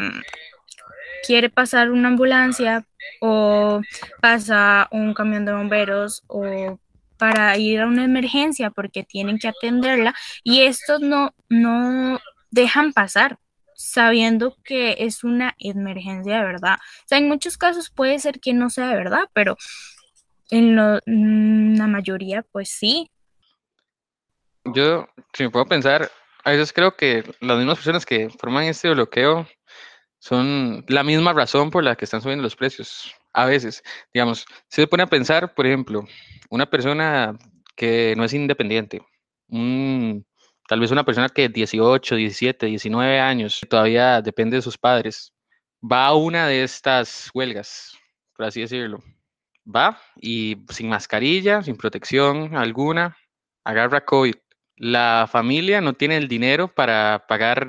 quiere 1.27 1.51
pasar 1.51 1.91
una 1.91 2.09
ambulancia 2.09 2.85
o 3.21 3.81
pasa 4.21 4.89
un 4.91 5.15
camión 5.15 5.45
de 5.45 5.53
bomberos 5.53 6.25
o 6.27 6.79
para 7.17 7.57
ir 7.57 7.81
a 7.81 7.87
una 7.87 8.05
emergencia 8.05 8.71
porque 8.71 9.05
tienen 9.05 9.39
que 9.39 9.47
atenderla 9.47 10.15
y 10.43 10.63
estos 10.63 11.01
no, 11.01 11.33
no 11.49 12.19
dejan 12.51 12.93
pasar 12.93 13.39
sabiendo 13.83 14.57
que 14.65 14.97
es 15.01 15.25
una 15.25 15.55
emergencia 15.59 16.39
de 16.39 16.45
verdad. 16.45 16.77
O 16.77 17.05
sea, 17.07 17.19
en 17.19 17.29
muchos 17.29 17.59
casos 17.59 17.91
puede 17.91 18.19
ser 18.19 18.41
que 18.41 18.55
no 18.55 18.71
sea 18.71 18.89
de 18.89 18.97
verdad, 18.97 19.25
pero 19.33 19.57
en 20.51 20.77
mm, 20.77 21.77
la 21.77 21.87
mayoría, 21.87 22.43
pues 22.53 22.71
sí. 22.71 23.11
Yo, 24.65 25.09
si 25.33 25.45
me 25.45 25.51
puedo 25.51 25.67
pensar, 25.67 26.11
a 26.45 26.51
veces 26.51 26.73
creo 26.73 26.97
que 26.97 27.25
las 27.41 27.59
mismas 27.59 27.79
personas 27.79 28.07
que 28.07 28.31
forman 28.31 28.65
este 28.65 28.91
bloqueo 28.91 29.49
son 30.21 30.85
la 30.87 31.03
misma 31.03 31.33
razón 31.33 31.71
por 31.71 31.83
la 31.83 31.97
que 31.97 32.05
están 32.05 32.23
subiendo 32.23 32.45
los 32.45 32.55
precios. 32.55 33.13
A 33.33 33.47
veces, 33.47 33.83
digamos, 34.15 34.47
si 34.69 34.83
se 34.83 34.87
pone 34.87 35.03
a 35.03 35.09
pensar, 35.09 35.55
por 35.55 35.67
ejemplo, 35.67 36.07
una 36.51 36.71
persona 36.71 37.37
que 37.75 38.15
no 38.17 38.25
es 38.25 38.33
independiente, 38.33 39.03
un 39.49 40.25
Tal 40.69 40.81
vez 40.81 40.91
una 40.91 41.05
persona 41.05 41.29
que 41.29 41.49
18, 41.49 42.17
17, 42.17 42.67
19 42.67 43.21
años 43.21 43.61
todavía 43.69 44.23
depende 44.23 44.57
de 44.57 44.63
sus 44.63 44.79
padres, 44.79 45.33
va 45.83 46.07
a 46.07 46.15
una 46.15 46.47
de 46.47 46.63
estas 46.63 47.31
huelgas, 47.35 47.93
por 48.37 48.47
así 48.47 48.61
decirlo, 48.61 49.03
va 49.65 49.99
y 50.17 50.65
sin 50.71 50.89
mascarilla, 50.89 51.63
sin 51.63 51.77
protección 51.77 52.57
alguna, 52.57 53.17
agarra 53.65 54.05
COVID. 54.05 54.35
La 54.77 55.29
familia 55.31 55.81
no 55.81 55.95
tiene 55.95 56.17
el 56.17 56.29
dinero 56.29 56.69
para 56.69 57.25
pagar, 57.29 57.67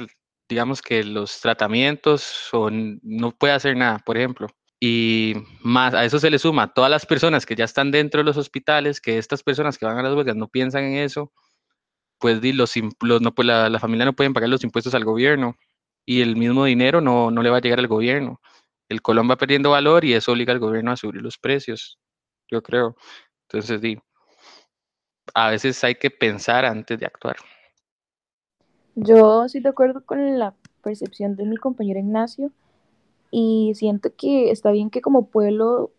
digamos 0.49 0.81
que 0.81 1.03
los 1.03 1.39
tratamientos 1.41 2.49
o 2.53 2.69
no 2.71 3.31
puede 3.31 3.53
hacer 3.53 3.75
nada, 3.75 3.99
por 3.99 4.17
ejemplo. 4.17 4.47
Y 4.79 5.35
más 5.61 5.93
a 5.93 6.03
eso 6.03 6.19
se 6.19 6.29
le 6.29 6.39
suma 6.39 6.73
todas 6.73 6.91
las 6.91 7.05
personas 7.05 7.45
que 7.45 7.55
ya 7.55 7.65
están 7.65 7.91
dentro 7.91 8.19
de 8.19 8.25
los 8.25 8.37
hospitales, 8.37 8.99
que 8.99 9.17
estas 9.17 9.41
personas 9.41 9.77
que 9.77 9.85
van 9.85 9.97
a 9.97 10.03
las 10.03 10.13
huelgas 10.13 10.35
no 10.35 10.49
piensan 10.49 10.83
en 10.83 10.97
eso, 10.97 11.31
pues, 12.23 12.41
los, 12.55 12.73
los 13.01 13.21
no, 13.21 13.35
pues 13.35 13.45
la, 13.45 13.69
la, 13.69 13.79
familia 13.79 14.05
no 14.05 14.13
pueden 14.13 14.31
pagar 14.31 14.47
los 14.47 14.63
impuestos 14.63 14.95
al 14.95 15.03
gobierno 15.03 15.57
y 16.05 16.21
el 16.21 16.37
mismo 16.37 16.63
dinero 16.63 17.01
no, 17.01 17.31
no 17.31 17.43
le 17.43 17.49
va 17.49 17.57
a 17.57 17.59
llegar 17.59 17.79
al 17.79 17.89
gobierno. 17.89 18.39
El 18.87 19.01
colón 19.01 19.29
va 19.29 19.35
perdiendo 19.35 19.71
valor 19.71 20.05
y 20.05 20.13
eso 20.13 20.31
obliga 20.31 20.53
al 20.53 20.59
gobierno 20.59 20.93
a 20.93 20.95
subir 20.95 21.21
los 21.21 21.37
precios, 21.37 21.99
yo 22.49 22.63
creo. 22.63 22.95
Entonces, 23.41 23.81
di, 23.81 23.99
a 25.33 25.49
veces 25.49 25.83
hay 25.83 25.95
que 25.95 26.11
pensar 26.11 26.63
antes 26.63 26.97
de 26.97 27.05
actuar. 27.05 27.35
Yo 28.95 29.43
estoy 29.43 29.59
de 29.59 29.67
acuerdo 29.67 30.05
con 30.05 30.39
la 30.39 30.53
percepción 30.81 31.35
de 31.35 31.43
mi 31.43 31.57
compañero 31.57 31.99
Ignacio 31.99 32.53
y 33.31 33.73
siento 33.75 34.15
que 34.15 34.49
está 34.49 34.71
bien 34.71 34.89
que 34.89 35.01
como 35.01 35.27
pueblo 35.27 35.91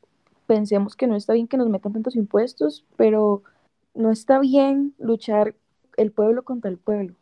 pensemos 0.47 0.97
que 0.97 1.07
no 1.07 1.17
está 1.17 1.35
bien 1.35 1.49
que 1.49 1.59
nos 1.59 1.69
metan 1.69 1.93
tantos 1.93 2.17
impuestos, 2.17 2.87
pero 2.97 3.43
no 3.93 4.11
está 4.11 4.39
bien 4.39 4.95
luchar 4.99 5.55
el 5.97 6.13
pueblo 6.13 6.43
contra 6.45 6.71
el 6.71 6.79
pueblo. 6.79 7.15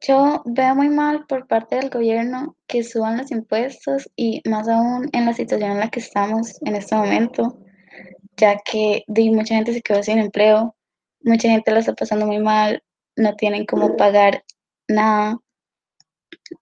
Yo 0.00 0.42
veo 0.44 0.74
muy 0.74 0.88
mal 0.88 1.26
por 1.26 1.46
parte 1.46 1.76
del 1.76 1.88
gobierno 1.88 2.56
que 2.66 2.82
suban 2.82 3.18
los 3.18 3.30
impuestos 3.30 4.10
y 4.16 4.42
más 4.48 4.68
aún 4.68 5.08
en 5.12 5.26
la 5.26 5.32
situación 5.32 5.70
en 5.70 5.78
la 5.78 5.90
que 5.90 6.00
estamos 6.00 6.60
en 6.62 6.74
este 6.74 6.96
momento, 6.96 7.58
ya 8.36 8.58
que 8.64 9.04
mucha 9.08 9.54
gente 9.54 9.72
se 9.72 9.82
quedó 9.82 10.02
sin 10.02 10.18
empleo, 10.18 10.74
mucha 11.22 11.48
gente 11.48 11.70
la 11.70 11.78
está 11.78 11.94
pasando 11.94 12.26
muy 12.26 12.40
mal, 12.40 12.82
no 13.14 13.36
tienen 13.36 13.64
cómo 13.64 13.96
pagar 13.96 14.42
nada. 14.88 15.38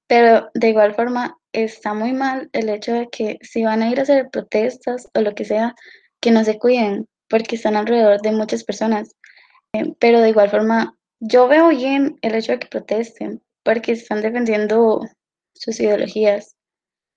Pero 0.06 0.50
de 0.52 0.68
igual 0.68 0.94
forma 0.94 1.38
está 1.52 1.94
muy 1.94 2.12
mal 2.12 2.50
el 2.52 2.68
hecho 2.68 2.92
de 2.92 3.08
que 3.08 3.38
si 3.40 3.64
van 3.64 3.82
a 3.82 3.90
ir 3.90 4.00
a 4.00 4.02
hacer 4.02 4.28
protestas 4.30 5.08
o 5.14 5.20
lo 5.22 5.34
que 5.34 5.46
sea, 5.46 5.74
que 6.20 6.30
no 6.30 6.44
se 6.44 6.58
cuiden, 6.58 7.08
porque 7.28 7.56
están 7.56 7.76
alrededor 7.76 8.20
de 8.20 8.32
muchas 8.32 8.64
personas. 8.64 9.16
Eh, 9.72 9.94
pero 9.98 10.20
de 10.20 10.30
igual 10.30 10.50
forma, 10.50 10.96
yo 11.20 11.48
veo 11.48 11.68
bien 11.68 12.18
el 12.22 12.34
hecho 12.34 12.52
de 12.52 12.58
que 12.58 12.68
protesten, 12.68 13.42
porque 13.62 13.92
están 13.92 14.22
defendiendo 14.22 15.00
sus 15.54 15.78
ideologías 15.80 16.56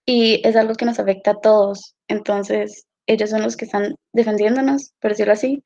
y 0.06 0.46
es 0.48 0.56
algo 0.56 0.76
que 0.76 0.86
nos 0.86 1.00
afecta 1.00 1.32
a 1.32 1.40
todos. 1.40 1.96
Entonces, 2.08 2.86
ellos 3.08 3.30
son 3.30 3.42
los 3.42 3.58
que 3.58 3.66
están 3.66 3.96
defendiéndonos, 4.14 4.94
por 5.00 5.12
decirlo 5.12 5.34
así, 5.34 5.64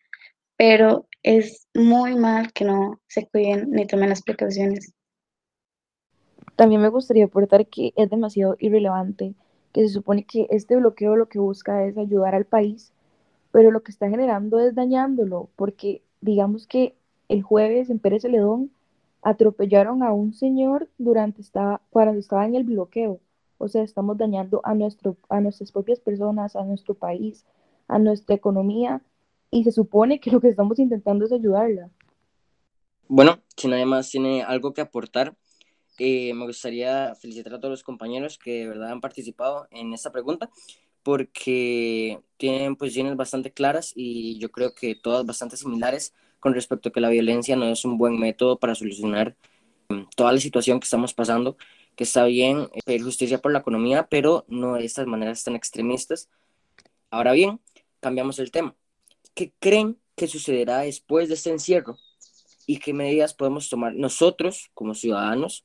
pero 0.56 1.08
es 1.24 1.68
muy 1.74 2.16
mal 2.16 2.52
que 2.54 2.66
no 2.66 3.00
se 3.08 3.28
cuiden 3.28 3.72
ni 3.72 3.86
tomen 3.86 4.10
las 4.10 4.24
precauciones. 4.24 4.94
También 6.56 6.82
me 6.82 6.90
gustaría 6.90 7.26
aportar 7.26 7.68
que 7.68 7.94
es 7.96 8.10
demasiado 8.10 8.56
irrelevante, 8.60 9.36
que 9.74 9.82
se 9.82 9.90
supone 9.90 10.26
que 10.26 10.48
este 10.50 10.76
bloqueo 10.76 11.16
lo 11.16 11.28
que 11.30 11.38
busca 11.38 11.86
es 11.86 11.98
ayudar 11.98 12.34
al 12.34 12.46
país, 12.46 12.94
pero 13.52 13.70
lo 13.70 13.84
que 13.84 13.92
está 13.92 14.10
generando 14.10 14.60
es 14.60 14.74
dañándolo, 14.74 15.50
porque 15.56 16.02
digamos 16.22 16.68
que 16.68 16.96
el 17.30 17.42
jueves 17.42 17.90
en 17.90 18.00
Pérez 18.00 18.22
Celedón 18.24 18.72
atropellaron 19.22 20.04
a 20.04 20.12
un 20.14 20.34
señor 20.34 20.90
durante 20.98 21.42
estaba, 21.42 21.82
cuando 21.90 22.20
estaba 22.20 22.46
en 22.46 22.56
el 22.56 22.64
bloqueo. 22.64 23.20
O 23.58 23.68
sea, 23.68 23.84
estamos 23.84 24.18
dañando 24.18 24.62
a, 24.64 24.76
nuestro, 24.76 25.18
a 25.30 25.42
nuestras 25.42 25.72
propias 25.72 26.00
personas, 26.00 26.56
a 26.56 26.64
nuestro 26.64 26.94
país, 26.94 27.46
a 27.88 28.00
nuestra 28.00 28.36
economía, 28.36 29.02
y 29.50 29.64
se 29.64 29.72
supone 29.72 30.20
que 30.20 30.32
lo 30.32 30.40
que 30.40 30.50
estamos 30.50 30.78
intentando 30.80 31.26
es 31.26 31.32
ayudarla. 31.32 31.90
Bueno, 33.08 33.40
si 33.56 33.68
nadie 33.68 33.86
más 33.86 34.10
tiene 34.10 34.44
algo 34.44 34.74
que 34.74 34.82
aportar, 34.82 35.36
eh, 35.98 36.34
me 36.34 36.46
gustaría 36.46 37.16
felicitar 37.16 37.56
a 37.56 37.60
todos 37.60 37.72
los 37.72 37.84
compañeros 37.84 38.38
que 38.38 38.60
de 38.60 38.68
verdad 38.68 38.92
han 38.92 39.02
participado 39.02 39.68
en 39.72 39.94
esta 39.94 40.12
pregunta, 40.12 40.50
porque 41.08 42.20
tienen 42.36 42.76
posiciones 42.76 43.16
bastante 43.16 43.54
claras 43.54 43.94
y 43.96 44.38
yo 44.40 44.52
creo 44.52 44.76
que 44.76 44.94
todas 44.94 45.26
bastante 45.26 45.56
similares 45.56 46.14
con 46.42 46.54
respecto 46.54 46.90
a 46.90 46.92
que 46.92 47.00
la 47.00 47.08
violencia 47.08 47.56
no 47.56 47.64
es 47.64 47.86
un 47.86 47.98
buen 47.98 48.20
método 48.20 48.60
para 48.60 48.76
solucionar 48.76 49.38
mm, 49.88 50.02
toda 50.18 50.34
la 50.34 50.40
situación 50.42 50.82
que 50.82 50.84
estamos 50.84 51.14
pasando, 51.14 51.56
que 51.96 52.04
está 52.04 52.26
bien 52.26 52.68
eh, 52.74 52.82
pedir 52.86 53.04
justicia 53.04 53.38
por 53.38 53.54
la 53.54 53.60
economía, 53.60 54.08
pero 54.10 54.44
no 54.50 54.74
de 54.74 54.84
estas 54.84 55.08
maneras 55.08 55.46
tan 55.46 55.56
extremistas. 55.56 56.30
Ahora 57.10 57.32
bien, 57.32 57.62
cambiamos 58.02 58.38
el 58.40 58.52
tema. 58.52 58.76
¿Qué 59.34 59.54
creen 59.62 59.98
que 60.18 60.28
sucederá 60.28 60.80
después 60.80 61.30
de 61.30 61.36
este 61.36 61.52
encierro? 61.52 61.98
¿Y 62.66 62.80
qué 62.80 62.92
medidas 62.92 63.34
podemos 63.34 63.70
tomar 63.70 63.96
nosotros 63.96 64.72
como 64.74 64.94
ciudadanos? 64.94 65.64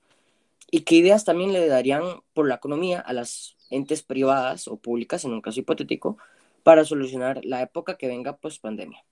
¿Y 0.75 0.85
qué 0.85 0.95
ideas 0.95 1.27
también 1.27 1.53
le 1.53 1.69
darían 1.69 2.03
por 2.33 2.49
la 2.49 2.55
economía 2.55 2.99
a 2.99 3.13
las 3.13 3.59
entes 3.69 4.03
privadas 4.03 4.67
o 4.69 4.79
públicas, 4.79 5.23
en 5.27 5.35
un 5.35 5.43
caso 5.43 5.61
hipotético, 5.61 6.17
para 6.63 6.87
solucionar 6.87 7.45
la 7.45 7.61
época 7.61 7.99
que 7.99 8.09
venga 8.09 8.39
post 8.39 8.63
pandemia? 8.63 9.05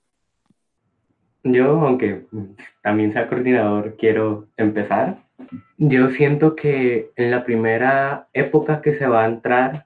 Yo, 1.43 1.79
aunque 1.81 2.25
también 2.81 3.13
sea 3.13 3.29
coordinador, 3.29 3.95
quiero 3.95 4.47
empezar. 4.57 5.23
Yo 5.77 6.09
siento 6.09 6.55
que 6.55 7.11
en 7.15 7.29
la 7.29 7.45
primera 7.45 8.27
época 8.33 8.81
que 8.81 8.97
se 8.97 9.05
va 9.05 9.23
a 9.23 9.27
entrar 9.27 9.85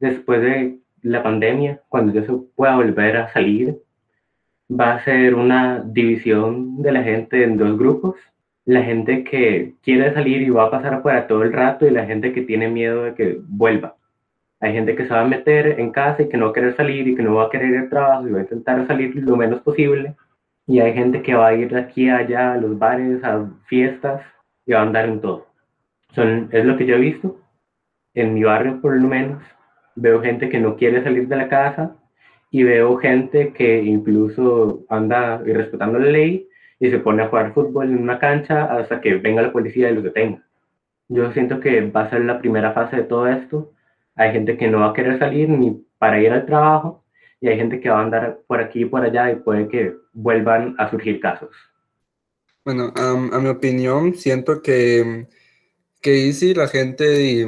después 0.00 0.42
de 0.42 0.80
la 1.02 1.22
pandemia, 1.22 1.82
cuando 1.88 2.12
ya 2.12 2.26
se 2.26 2.32
pueda 2.56 2.74
volver 2.74 3.16
a 3.18 3.32
salir, 3.32 3.78
va 4.68 4.94
a 4.94 5.04
ser 5.04 5.36
una 5.36 5.84
división 5.86 6.82
de 6.82 6.90
la 6.90 7.04
gente 7.04 7.44
en 7.44 7.56
dos 7.56 7.78
grupos. 7.78 8.16
La 8.64 8.82
gente 8.82 9.24
que 9.24 9.74
quiere 9.82 10.14
salir 10.14 10.42
y 10.42 10.50
va 10.50 10.64
a 10.64 10.70
pasar 10.70 10.94
afuera 10.94 11.26
todo 11.26 11.42
el 11.42 11.52
rato 11.52 11.86
y 11.86 11.90
la 11.90 12.06
gente 12.06 12.32
que 12.32 12.42
tiene 12.42 12.68
miedo 12.68 13.04
de 13.04 13.14
que 13.14 13.38
vuelva. 13.48 13.96
Hay 14.60 14.72
gente 14.72 14.94
que 14.94 15.04
se 15.04 15.12
va 15.12 15.22
a 15.22 15.26
meter 15.26 15.80
en 15.80 15.90
casa 15.90 16.22
y 16.22 16.28
que 16.28 16.36
no 16.36 16.46
va 16.46 16.50
a 16.52 16.54
querer 16.54 16.76
salir 16.76 17.08
y 17.08 17.16
que 17.16 17.22
no 17.22 17.34
va 17.34 17.46
a 17.46 17.50
querer 17.50 17.76
al 17.76 17.88
trabajo 17.88 18.28
y 18.28 18.32
va 18.32 18.38
a 18.38 18.42
intentar 18.42 18.86
salir 18.86 19.16
lo 19.16 19.36
menos 19.36 19.60
posible 19.62 20.14
y 20.66 20.80
hay 20.80 20.94
gente 20.94 21.22
que 21.22 21.34
va 21.34 21.48
a 21.48 21.54
ir 21.54 21.70
de 21.72 21.80
aquí 21.80 22.08
a 22.08 22.18
allá 22.18 22.52
a 22.52 22.56
los 22.56 22.78
bares, 22.78 23.22
a 23.24 23.50
fiestas 23.66 24.22
y 24.64 24.72
va 24.72 24.80
a 24.80 24.82
andar 24.82 25.06
en 25.06 25.20
todo. 25.20 25.46
Son, 26.14 26.48
es 26.52 26.64
lo 26.64 26.76
que 26.76 26.86
yo 26.86 26.94
he 26.96 27.00
visto 27.00 27.40
en 28.14 28.34
mi 28.34 28.44
barrio 28.44 28.80
por 28.80 29.00
lo 29.00 29.08
menos. 29.08 29.42
Veo 29.96 30.22
gente 30.22 30.48
que 30.48 30.60
no 30.60 30.76
quiere 30.76 31.02
salir 31.02 31.28
de 31.28 31.36
la 31.36 31.48
casa 31.48 31.96
y 32.50 32.62
veo 32.62 32.96
gente 32.98 33.52
que 33.52 33.82
incluso 33.82 34.84
anda 34.88 35.42
irrespetando 35.44 35.98
la 35.98 36.10
ley 36.10 36.48
y 36.82 36.90
se 36.90 36.98
pone 36.98 37.22
a 37.22 37.28
jugar 37.28 37.54
fútbol 37.54 37.90
en 37.90 38.02
una 38.02 38.18
cancha 38.18 38.64
hasta 38.64 39.00
que 39.00 39.14
venga 39.14 39.40
la 39.40 39.52
policía 39.52 39.88
y 39.88 39.94
los 39.94 40.02
detenga. 40.02 40.44
Yo 41.06 41.30
siento 41.32 41.60
que 41.60 41.80
va 41.88 42.02
a 42.02 42.10
ser 42.10 42.24
la 42.24 42.40
primera 42.40 42.72
fase 42.72 42.96
de 42.96 43.02
todo 43.04 43.28
esto. 43.28 43.72
Hay 44.16 44.32
gente 44.32 44.56
que 44.56 44.66
no 44.66 44.80
va 44.80 44.90
a 44.90 44.92
querer 44.92 45.16
salir 45.20 45.48
ni 45.48 45.80
para 45.98 46.20
ir 46.20 46.32
al 46.32 46.44
trabajo 46.44 47.04
y 47.40 47.46
hay 47.46 47.56
gente 47.56 47.78
que 47.78 47.88
va 47.88 48.00
a 48.00 48.02
andar 48.02 48.40
por 48.48 48.60
aquí 48.60 48.80
y 48.80 48.84
por 48.86 49.04
allá 49.04 49.30
y 49.30 49.36
puede 49.36 49.68
que 49.68 49.94
vuelvan 50.12 50.74
a 50.76 50.90
surgir 50.90 51.20
casos. 51.20 51.50
Bueno, 52.64 52.92
a 52.96 53.38
mi 53.38 53.48
opinión, 53.48 54.14
siento 54.14 54.60
que, 54.60 55.28
que 56.00 56.32
sí, 56.32 56.52
la 56.52 56.66
gente, 56.66 57.22
y 57.22 57.46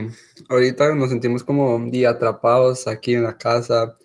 ahorita 0.49 0.94
nos 0.94 1.11
sentimos 1.11 1.42
como 1.42 1.77
di, 1.90 2.05
atrapados 2.05 2.87
aquí 2.87 3.14
en 3.14 3.25
la 3.25 3.37
casa 3.37 3.97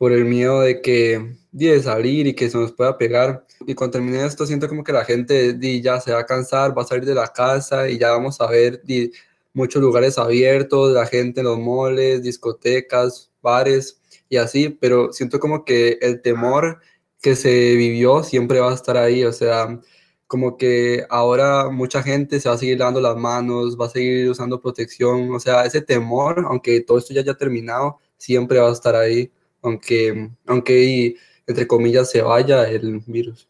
por 0.00 0.12
el 0.12 0.24
miedo 0.24 0.62
de 0.62 0.80
que 0.80 1.36
de 1.52 1.82
salir 1.82 2.26
y 2.26 2.32
que 2.32 2.48
se 2.48 2.56
nos 2.56 2.72
pueda 2.72 2.96
pegar. 2.96 3.44
Y 3.66 3.74
cuando 3.74 3.98
termine 3.98 4.24
esto, 4.24 4.46
siento 4.46 4.66
como 4.66 4.82
que 4.82 4.94
la 4.94 5.04
gente 5.04 5.52
di, 5.52 5.82
ya 5.82 6.00
se 6.00 6.10
va 6.10 6.20
a 6.20 6.24
cansar, 6.24 6.76
va 6.76 6.84
a 6.84 6.86
salir 6.86 7.04
de 7.04 7.14
la 7.14 7.28
casa 7.28 7.86
y 7.86 7.98
ya 7.98 8.10
vamos 8.12 8.40
a 8.40 8.46
ver 8.46 8.80
di, 8.82 9.12
muchos 9.52 9.82
lugares 9.82 10.16
abiertos, 10.16 10.94
la 10.94 11.04
gente 11.04 11.40
en 11.40 11.48
los 11.48 11.58
moles, 11.58 12.22
discotecas, 12.22 13.30
bares 13.42 14.00
y 14.30 14.38
así, 14.38 14.70
pero 14.70 15.12
siento 15.12 15.38
como 15.38 15.66
que 15.66 15.98
el 16.00 16.22
temor 16.22 16.80
que 17.20 17.36
se 17.36 17.76
vivió 17.76 18.22
siempre 18.22 18.58
va 18.58 18.70
a 18.70 18.74
estar 18.74 18.96
ahí, 18.96 19.24
o 19.24 19.34
sea, 19.34 19.80
como 20.26 20.56
que 20.56 21.04
ahora 21.10 21.68
mucha 21.68 22.02
gente 22.02 22.40
se 22.40 22.48
va 22.48 22.54
a 22.54 22.58
seguir 22.58 22.78
lavando 22.78 23.02
las 23.02 23.18
manos, 23.18 23.76
va 23.78 23.84
a 23.84 23.90
seguir 23.90 24.30
usando 24.30 24.62
protección, 24.62 25.30
o 25.34 25.40
sea, 25.40 25.66
ese 25.66 25.82
temor, 25.82 26.46
aunque 26.48 26.80
todo 26.80 26.96
esto 26.96 27.12
ya 27.12 27.20
haya 27.20 27.34
terminado, 27.34 27.98
siempre 28.16 28.60
va 28.60 28.70
a 28.70 28.72
estar 28.72 28.96
ahí, 28.96 29.30
aunque, 29.62 30.30
aunque 30.46 31.16
entre 31.46 31.66
comillas 31.66 32.10
se 32.10 32.22
vaya 32.22 32.68
el 32.68 33.00
virus. 33.06 33.48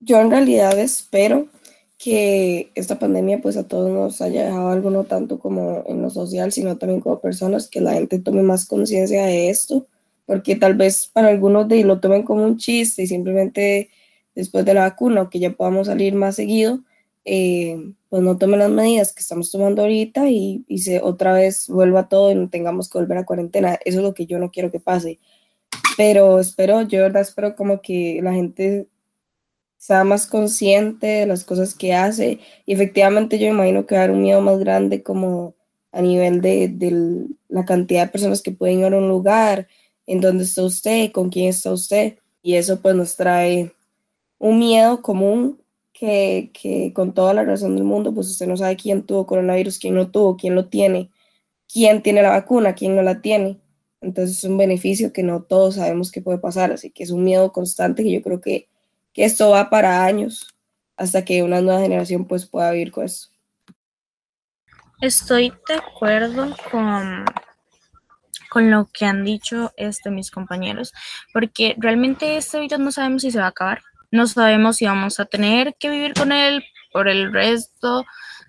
Yo 0.00 0.20
en 0.20 0.30
realidad 0.30 0.78
espero 0.78 1.48
que 1.98 2.70
esta 2.74 2.98
pandemia 2.98 3.40
pues 3.40 3.56
a 3.56 3.66
todos 3.66 3.90
nos 3.90 4.20
haya 4.20 4.44
dejado 4.44 4.68
algo 4.68 4.90
no 4.90 5.04
tanto 5.04 5.38
como 5.38 5.82
en 5.86 6.02
lo 6.02 6.10
social, 6.10 6.52
sino 6.52 6.76
también 6.76 7.00
como 7.00 7.20
personas, 7.20 7.68
que 7.68 7.80
la 7.80 7.94
gente 7.94 8.18
tome 8.18 8.42
más 8.42 8.66
conciencia 8.66 9.24
de 9.24 9.48
esto, 9.48 9.86
porque 10.26 10.56
tal 10.56 10.74
vez 10.74 11.08
para 11.12 11.28
algunos 11.28 11.68
de 11.68 11.84
lo 11.84 12.00
tomen 12.00 12.22
como 12.22 12.44
un 12.44 12.58
chiste 12.58 13.02
y 13.02 13.06
simplemente 13.06 13.90
después 14.34 14.64
de 14.64 14.74
la 14.74 14.82
vacuna 14.82 15.22
o 15.22 15.30
que 15.30 15.38
ya 15.38 15.52
podamos 15.52 15.86
salir 15.86 16.14
más 16.14 16.36
seguido, 16.36 16.80
eh, 17.26 17.92
pues 18.08 18.22
no 18.22 18.38
tome 18.38 18.56
las 18.56 18.70
medidas 18.70 19.12
que 19.12 19.20
estamos 19.20 19.50
tomando 19.50 19.82
ahorita 19.82 20.30
y, 20.30 20.64
y 20.68 20.78
se 20.78 21.00
otra 21.02 21.32
vez 21.32 21.68
vuelva 21.68 22.08
todo 22.08 22.30
y 22.30 22.36
no 22.36 22.48
tengamos 22.48 22.88
que 22.88 22.98
volver 22.98 23.18
a 23.18 23.26
cuarentena. 23.26 23.74
Eso 23.84 23.98
es 23.98 24.04
lo 24.04 24.14
que 24.14 24.26
yo 24.26 24.38
no 24.38 24.52
quiero 24.52 24.70
que 24.70 24.80
pase. 24.80 25.18
Pero 25.96 26.38
espero, 26.40 26.82
yo 26.82 26.98
de 26.98 27.02
verdad 27.04 27.22
espero 27.22 27.56
como 27.56 27.82
que 27.82 28.20
la 28.22 28.32
gente 28.32 28.88
sea 29.76 30.04
más 30.04 30.26
consciente 30.26 31.06
de 31.06 31.26
las 31.26 31.44
cosas 31.44 31.74
que 31.74 31.94
hace 31.94 32.40
y 32.64 32.72
efectivamente 32.74 33.38
yo 33.38 33.48
imagino 33.48 33.86
que 33.86 33.94
va 33.94 34.02
a 34.02 34.04
haber 34.04 34.16
un 34.16 34.22
miedo 34.22 34.40
más 34.40 34.58
grande 34.58 35.02
como 35.02 35.54
a 35.92 36.02
nivel 36.02 36.40
de, 36.40 36.68
de 36.68 37.26
la 37.48 37.64
cantidad 37.64 38.06
de 38.06 38.12
personas 38.12 38.42
que 38.42 38.52
pueden 38.52 38.80
ir 38.80 38.92
a 38.92 38.98
un 38.98 39.08
lugar, 39.08 39.68
en 40.06 40.20
dónde 40.20 40.44
está 40.44 40.62
usted, 40.62 41.12
con 41.12 41.30
quién 41.30 41.48
está 41.48 41.72
usted 41.72 42.18
y 42.42 42.54
eso 42.54 42.80
pues 42.80 42.94
nos 42.94 43.16
trae 43.16 43.72
un 44.38 44.58
miedo 44.58 45.02
común 45.02 45.60
que, 45.98 46.92
con 46.94 47.14
toda 47.14 47.32
la 47.32 47.44
razón 47.44 47.74
del 47.74 47.84
mundo, 47.84 48.12
pues 48.14 48.28
usted 48.28 48.46
no 48.46 48.56
sabe 48.56 48.76
quién 48.76 49.04
tuvo 49.04 49.26
coronavirus, 49.26 49.78
quién 49.78 49.94
no 49.94 50.10
tuvo, 50.10 50.36
quién 50.36 50.54
lo 50.54 50.68
tiene, 50.68 51.10
quién 51.72 52.02
tiene 52.02 52.22
la 52.22 52.30
vacuna, 52.30 52.74
quién 52.74 52.94
no 52.94 53.02
la 53.02 53.22
tiene. 53.22 53.58
Entonces 54.02 54.38
es 54.38 54.44
un 54.44 54.58
beneficio 54.58 55.12
que 55.12 55.22
no 55.22 55.42
todos 55.42 55.76
sabemos 55.76 56.12
que 56.12 56.20
puede 56.20 56.38
pasar, 56.38 56.70
así 56.70 56.90
que 56.90 57.02
es 57.02 57.10
un 57.10 57.24
miedo 57.24 57.50
constante 57.50 58.02
que 58.02 58.12
yo 58.12 58.22
creo 58.22 58.40
que, 58.40 58.68
que 59.14 59.24
esto 59.24 59.50
va 59.50 59.70
para 59.70 60.04
años 60.04 60.54
hasta 60.96 61.24
que 61.24 61.42
una 61.42 61.62
nueva 61.62 61.80
generación 61.80 62.26
pues 62.26 62.46
pueda 62.46 62.70
vivir 62.72 62.92
con 62.92 63.04
eso. 63.04 63.30
Estoy 65.00 65.52
de 65.68 65.74
acuerdo 65.74 66.54
con, 66.70 67.24
con 68.50 68.70
lo 68.70 68.86
que 68.92 69.06
han 69.06 69.24
dicho 69.24 69.72
este, 69.76 70.10
mis 70.10 70.30
compañeros, 70.30 70.92
porque 71.32 71.74
realmente 71.78 72.36
este 72.36 72.60
virus 72.60 72.78
no 72.78 72.92
sabemos 72.92 73.22
si 73.22 73.30
se 73.30 73.38
va 73.38 73.46
a 73.46 73.48
acabar, 73.48 73.80
no 74.16 74.26
sabemos 74.26 74.76
si 74.76 74.86
vamos 74.86 75.20
a 75.20 75.26
tener 75.26 75.76
que 75.78 75.90
vivir 75.90 76.14
con 76.14 76.32
él 76.32 76.64
por 76.92 77.08
el 77.08 77.32
resto 77.32 78.04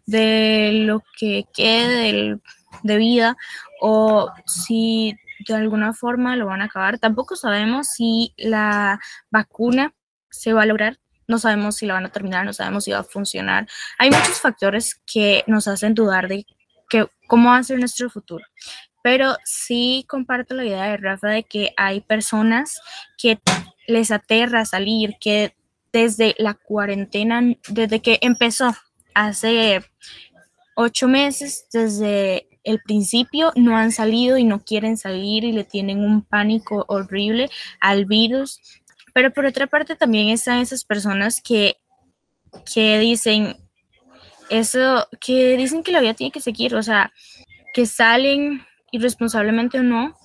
de 0.05 0.71
lo 0.85 1.03
que 1.19 1.45
quede 1.53 2.39
de 2.83 2.97
vida 2.97 3.35
o 3.81 4.31
si 4.45 5.15
de 5.47 5.55
alguna 5.55 5.93
forma 5.93 6.35
lo 6.35 6.47
van 6.47 6.61
a 6.61 6.65
acabar. 6.65 6.97
Tampoco 6.99 7.35
sabemos 7.35 7.87
si 7.87 8.33
la 8.37 8.99
vacuna 9.29 9.93
se 10.29 10.53
va 10.53 10.63
a 10.63 10.65
lograr, 10.65 10.97
no 11.27 11.39
sabemos 11.39 11.75
si 11.75 11.85
la 11.85 11.95
van 11.95 12.05
a 12.05 12.11
terminar, 12.11 12.45
no 12.45 12.53
sabemos 12.53 12.85
si 12.85 12.91
va 12.91 12.99
a 12.99 13.03
funcionar. 13.03 13.67
Hay 13.97 14.09
muchos 14.09 14.39
factores 14.39 14.95
que 15.05 15.43
nos 15.47 15.67
hacen 15.67 15.93
dudar 15.93 16.27
de 16.27 16.45
que, 16.89 17.07
cómo 17.27 17.49
va 17.49 17.57
a 17.57 17.63
ser 17.63 17.79
nuestro 17.79 18.09
futuro. 18.09 18.45
Pero 19.03 19.37
sí 19.43 20.05
comparto 20.07 20.55
la 20.55 20.65
idea 20.65 20.85
de 20.85 20.97
Rafa 20.97 21.27
de 21.29 21.43
que 21.43 21.73
hay 21.77 22.01
personas 22.01 22.79
que 23.17 23.39
les 23.87 24.11
aterra 24.11 24.65
salir, 24.65 25.15
que 25.19 25.53
desde 25.97 26.35
la 26.37 26.53
cuarentena, 26.53 27.41
desde 27.69 28.01
que 28.01 28.19
empezó 28.21 28.75
hace 29.15 29.83
ocho 30.75 31.07
meses, 31.07 31.67
desde 31.73 32.47
el 32.63 32.79
principio, 32.81 33.51
no 33.55 33.75
han 33.75 33.91
salido 33.91 34.37
y 34.37 34.43
no 34.43 34.59
quieren 34.59 34.95
salir 34.95 35.43
y 35.43 35.53
le 35.53 35.63
tienen 35.63 36.01
un 36.01 36.21
pánico 36.21 36.85
horrible 36.87 37.49
al 37.79 38.05
virus. 38.05 38.61
Pero 39.11 39.33
por 39.33 39.45
otra 39.45 39.65
parte 39.65 39.95
también 39.95 40.29
están 40.29 40.59
esas 40.59 40.83
personas 40.83 41.41
que, 41.41 41.77
que 42.71 42.99
dicen 42.99 43.57
eso, 44.51 45.07
que 45.19 45.57
dicen 45.57 45.81
que 45.81 45.91
la 45.91 46.01
vida 46.01 46.13
tiene 46.13 46.31
que 46.31 46.41
seguir, 46.41 46.75
o 46.75 46.83
sea, 46.83 47.11
que 47.73 47.87
salen 47.87 48.61
irresponsablemente 48.91 49.79
o 49.79 49.83
no, 49.83 50.15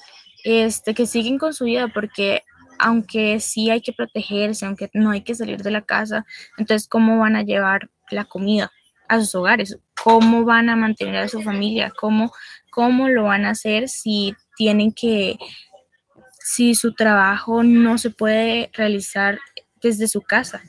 este, 0.45 0.93
que 0.93 1.07
siguen 1.07 1.39
con 1.39 1.55
su 1.55 1.65
vida, 1.65 1.89
porque 1.89 2.43
aunque 2.83 3.39
sí 3.39 3.71
hay 3.71 3.81
que 3.81 3.93
protegerse, 3.93 4.67
aunque 4.67 4.91
no 4.93 5.11
hay 5.13 5.23
que 5.23 5.37
salir 5.37 5.63
de 5.63 5.71
la 5.71 5.83
casa, 5.83 6.27
entonces, 6.59 6.89
¿cómo 6.89 7.19
van 7.19 7.37
a 7.37 7.43
llevar 7.43 7.89
la 8.11 8.25
comida 8.25 8.73
a 9.09 9.21
sus 9.21 9.35
hogares? 9.37 9.79
¿Cómo 10.03 10.45
van 10.45 10.69
a 10.69 10.75
mantener 10.75 11.17
a 11.17 11.29
su 11.29 11.43
familia? 11.43 11.93
¿Cómo, 11.97 12.33
cómo 12.71 13.09
lo 13.09 13.25
van 13.25 13.45
a 13.45 13.51
hacer 13.51 13.89
si 13.89 14.35
tienen 14.57 14.93
que, 14.93 15.39
si 16.41 16.75
su 16.75 16.93
trabajo 16.93 17.63
no 17.63 17.99
se 17.99 18.11
puede 18.11 18.71
realizar 18.73 19.39
desde 19.81 20.09
su 20.09 20.21
casa? 20.21 20.61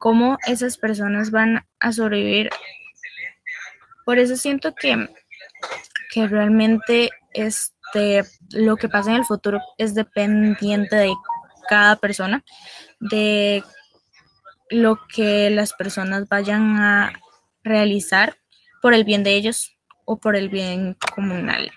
¿Cómo 0.00 0.38
esas 0.48 0.76
personas 0.76 1.30
van 1.30 1.64
a 1.78 1.92
sobrevivir? 1.92 2.50
Por 4.04 4.18
eso 4.18 4.34
siento 4.34 4.74
que, 4.74 5.08
que 6.12 6.26
realmente 6.26 7.10
este, 7.34 8.24
lo 8.50 8.76
que 8.76 8.88
pasa 8.88 9.10
en 9.10 9.18
el 9.18 9.24
futuro 9.24 9.60
es 9.78 9.94
dependiente 9.94 10.96
de 10.96 11.12
cada 11.72 11.96
persona, 11.96 12.44
de 13.00 13.64
lo 14.68 14.98
que 15.08 15.48
las 15.48 15.72
personas 15.72 16.28
vayan 16.28 16.76
a 16.76 17.14
realizar 17.64 18.36
por 18.82 18.92
el 18.92 19.04
bien 19.04 19.22
de 19.22 19.32
ellos 19.36 19.74
o 20.04 20.20
por 20.20 20.36
el 20.36 20.50
bien 20.50 20.98
comunal. 21.14 21.70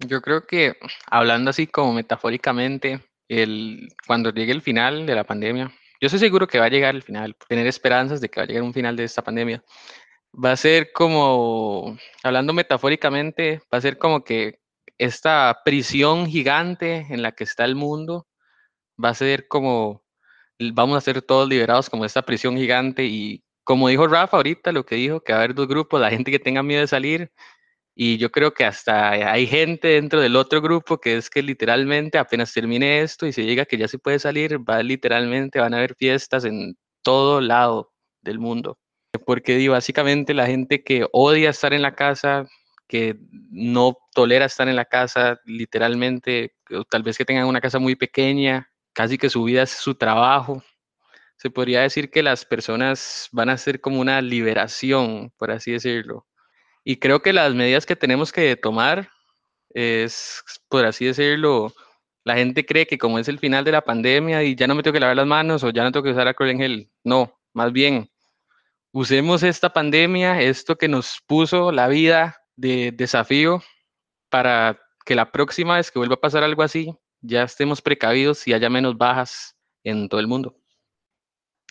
Yo 0.00 0.20
creo 0.20 0.46
que 0.46 0.76
hablando 1.06 1.48
así 1.48 1.66
como 1.66 1.94
metafóricamente, 1.94 3.00
el, 3.26 3.88
cuando 4.06 4.34
llegue 4.34 4.52
el 4.52 4.60
final 4.60 5.06
de 5.06 5.14
la 5.14 5.24
pandemia, 5.24 5.72
yo 5.98 6.06
estoy 6.06 6.20
seguro 6.20 6.46
que 6.46 6.58
va 6.58 6.66
a 6.66 6.70
llegar 6.70 6.94
el 6.94 7.02
final, 7.02 7.34
tener 7.48 7.66
esperanzas 7.66 8.20
de 8.20 8.28
que 8.28 8.40
va 8.40 8.44
a 8.44 8.48
llegar 8.48 8.62
un 8.62 8.74
final 8.74 8.96
de 8.96 9.04
esta 9.04 9.22
pandemia. 9.22 9.64
Va 10.32 10.52
a 10.52 10.56
ser 10.56 10.92
como, 10.92 11.96
hablando 12.22 12.52
metafóricamente, 12.52 13.62
va 13.72 13.78
a 13.78 13.80
ser 13.80 13.96
como 13.96 14.24
que 14.24 14.60
esta 14.98 15.62
prisión 15.64 16.26
gigante 16.26 17.06
en 17.08 17.22
la 17.22 17.32
que 17.32 17.44
está 17.44 17.64
el 17.64 17.76
mundo 17.76 18.26
va 19.02 19.10
a 19.10 19.14
ser 19.14 19.48
como, 19.48 20.04
vamos 20.58 20.96
a 20.98 21.00
ser 21.00 21.22
todos 21.22 21.48
liberados 21.48 21.90
como 21.90 22.04
esta 22.04 22.22
prisión 22.22 22.56
gigante 22.56 23.04
y 23.04 23.44
como 23.64 23.88
dijo 23.88 24.06
Rafa 24.08 24.36
ahorita, 24.36 24.72
lo 24.72 24.84
que 24.84 24.96
dijo, 24.96 25.20
que 25.20 25.32
a 25.32 25.36
haber 25.36 25.54
dos 25.54 25.68
grupos, 25.68 26.00
la 26.00 26.10
gente 26.10 26.30
que 26.30 26.38
tenga 26.38 26.62
miedo 26.62 26.80
de 26.80 26.88
salir 26.88 27.32
y 27.94 28.16
yo 28.18 28.30
creo 28.30 28.54
que 28.54 28.64
hasta 28.64 29.10
hay 29.10 29.46
gente 29.46 29.88
dentro 29.88 30.20
del 30.20 30.36
otro 30.36 30.62
grupo 30.62 30.98
que 30.98 31.16
es 31.18 31.28
que 31.28 31.42
literalmente 31.42 32.18
apenas 32.18 32.52
termine 32.52 33.02
esto 33.02 33.26
y 33.26 33.32
se 33.32 33.44
llega 33.44 33.66
que 33.66 33.76
ya 33.76 33.88
se 33.88 33.98
puede 33.98 34.18
salir, 34.18 34.58
va 34.58 34.82
literalmente, 34.82 35.60
van 35.60 35.74
a 35.74 35.78
haber 35.78 35.94
fiestas 35.96 36.44
en 36.46 36.76
todo 37.02 37.40
lado 37.40 37.92
del 38.22 38.38
mundo. 38.38 38.78
Porque 39.26 39.68
básicamente 39.68 40.34
la 40.34 40.46
gente 40.46 40.82
que 40.82 41.06
odia 41.12 41.50
estar 41.50 41.74
en 41.74 41.82
la 41.82 41.94
casa, 41.94 42.46
que 42.88 43.16
no 43.50 43.98
tolera 44.14 44.46
estar 44.46 44.68
en 44.68 44.76
la 44.76 44.86
casa, 44.86 45.38
literalmente, 45.44 46.54
tal 46.90 47.02
vez 47.02 47.18
que 47.18 47.24
tengan 47.26 47.46
una 47.46 47.60
casa 47.60 47.78
muy 47.78 47.96
pequeña, 47.96 48.70
casi 49.00 49.16
que 49.16 49.30
su 49.30 49.42
vida 49.44 49.62
es 49.62 49.70
su 49.70 49.94
trabajo. 49.94 50.62
Se 51.38 51.48
podría 51.48 51.80
decir 51.80 52.10
que 52.10 52.22
las 52.22 52.44
personas 52.44 53.30
van 53.32 53.48
a 53.48 53.56
ser 53.56 53.80
como 53.80 53.98
una 53.98 54.20
liberación, 54.20 55.32
por 55.38 55.50
así 55.50 55.72
decirlo. 55.72 56.26
Y 56.84 56.96
creo 56.96 57.22
que 57.22 57.32
las 57.32 57.54
medidas 57.54 57.86
que 57.86 57.96
tenemos 57.96 58.30
que 58.30 58.56
tomar 58.56 59.08
es, 59.70 60.42
por 60.68 60.84
así 60.84 61.06
decirlo, 61.06 61.72
la 62.24 62.36
gente 62.36 62.66
cree 62.66 62.86
que 62.86 62.98
como 62.98 63.18
es 63.18 63.28
el 63.28 63.38
final 63.38 63.64
de 63.64 63.72
la 63.72 63.80
pandemia 63.80 64.42
y 64.42 64.54
ya 64.54 64.66
no 64.66 64.74
me 64.74 64.82
tengo 64.82 64.92
que 64.92 65.00
lavar 65.00 65.16
las 65.16 65.26
manos 65.26 65.64
o 65.64 65.70
ya 65.70 65.82
no 65.82 65.92
tengo 65.92 66.04
que 66.04 66.10
usar 66.10 66.28
alcohol 66.28 66.50
en 66.50 66.58
gel. 66.58 66.90
No, 67.02 67.40
más 67.54 67.72
bien, 67.72 68.10
usemos 68.92 69.42
esta 69.42 69.72
pandemia, 69.72 70.42
esto 70.42 70.76
que 70.76 70.88
nos 70.88 71.22
puso 71.26 71.72
la 71.72 71.88
vida 71.88 72.42
de 72.54 72.92
desafío 72.92 73.62
para 74.28 74.78
que 75.06 75.14
la 75.14 75.32
próxima 75.32 75.76
vez 75.76 75.90
que 75.90 75.98
vuelva 75.98 76.16
a 76.16 76.20
pasar 76.20 76.42
algo 76.42 76.62
así, 76.62 76.94
ya 77.22 77.42
estemos 77.42 77.82
precavidos 77.82 78.46
y 78.46 78.52
haya 78.52 78.70
menos 78.70 78.96
bajas 78.96 79.56
en 79.84 80.08
todo 80.08 80.20
el 80.20 80.28
mundo. 80.28 80.56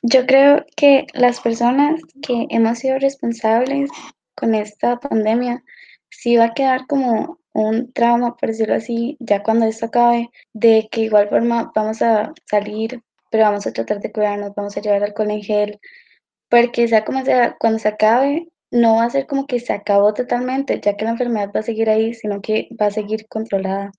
Yo 0.02 0.26
creo 0.26 0.66
que 0.78 1.08
las 1.14 1.42
personas 1.42 2.02
que 2.22 2.48
hemos 2.50 2.80
sido 2.80 3.00
responsables 3.00 3.90
con 4.36 4.56
esta 4.56 4.98
pandemia, 4.98 5.64
sí 6.10 6.38
va 6.38 6.46
a 6.46 6.54
quedar 6.54 6.88
como 6.88 7.40
un 7.54 7.92
trauma, 7.92 8.36
por 8.38 8.50
decirlo 8.50 8.76
así, 8.76 9.18
ya 9.20 9.44
cuando 9.44 9.66
esto 9.66 9.88
acabe, 9.88 10.30
de 10.54 10.88
que 10.92 11.02
igual 11.02 11.30
forma 11.30 11.72
vamos 11.76 12.02
a 12.02 12.34
salir, 12.46 13.02
pero 13.30 13.44
vamos 13.44 13.68
a 13.68 13.74
tratar 13.74 14.00
de 14.00 14.12
cuidarnos, 14.12 14.56
vamos 14.56 14.78
a 14.78 14.82
llevar 14.82 15.04
alcohol 15.04 15.32
en 15.32 15.42
gel, 15.42 15.80
porque 16.50 16.88
sea 16.88 17.04
como 17.04 17.26
sea, 17.26 17.58
cuando 17.60 17.80
se 17.80 17.90
acabe, 17.90 18.48
no 18.72 18.96
va 18.98 19.06
a 19.06 19.10
ser 19.10 19.28
como 19.28 19.46
que 19.48 19.60
se 19.60 19.74
acabó 19.74 20.14
totalmente, 20.14 20.80
ya 20.80 20.96
que 20.96 21.06
la 21.06 21.12
enfermedad 21.12 21.52
va 21.56 21.60
a 21.60 21.64
seguir 21.64 21.90
ahí, 21.90 22.14
sino 22.14 22.42
que 22.42 22.70
va 22.80 22.88
a 22.88 22.92
seguir 22.92 23.28
controlada. 23.28 23.92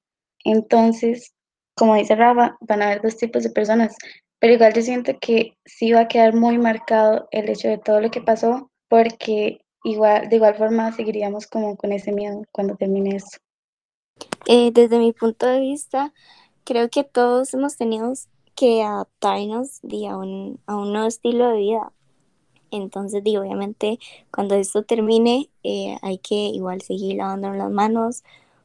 Entonces, 0.44 1.34
como 1.74 1.94
dice 1.94 2.14
Rafa, 2.14 2.56
van 2.60 2.82
a 2.82 2.86
haber 2.86 3.02
dos 3.02 3.16
tipos 3.16 3.42
de 3.42 3.50
personas, 3.50 3.96
pero 4.38 4.54
igual 4.54 4.72
yo 4.74 4.82
siento 4.82 5.12
que 5.20 5.56
sí 5.64 5.92
va 5.92 6.00
a 6.00 6.08
quedar 6.08 6.34
muy 6.34 6.58
marcado 6.58 7.28
el 7.30 7.48
hecho 7.48 7.68
de 7.68 7.78
todo 7.78 8.00
lo 8.00 8.10
que 8.10 8.20
pasó, 8.20 8.70
porque 8.88 9.60
igual, 9.84 10.28
de 10.28 10.36
igual 10.36 10.56
forma 10.56 10.92
seguiríamos 10.92 11.46
como 11.46 11.76
con 11.76 11.92
ese 11.92 12.12
miedo 12.12 12.42
cuando 12.52 12.76
termine 12.76 13.16
eso. 13.16 13.38
Eh, 14.46 14.70
desde 14.72 14.98
mi 14.98 15.12
punto 15.12 15.46
de 15.46 15.60
vista, 15.60 16.12
creo 16.64 16.88
que 16.88 17.04
todos 17.04 17.52
hemos 17.54 17.76
tenido 17.76 18.12
que 18.54 18.82
adaptarnos 18.82 19.80
a, 19.82 20.16
un, 20.16 20.60
a 20.66 20.76
un 20.76 20.92
nuevo 20.92 21.08
estilo 21.08 21.48
de 21.50 21.58
vida. 21.58 21.92
Entonces, 22.70 23.24
digo, 23.24 23.42
obviamente, 23.42 23.98
cuando 24.32 24.54
esto 24.54 24.82
termine, 24.84 25.50
eh, 25.62 25.96
hay 26.02 26.18
que 26.18 26.34
igual 26.34 26.82
seguir 26.82 27.16
lavando 27.16 27.50
las 27.52 27.70
manos, 27.70 28.22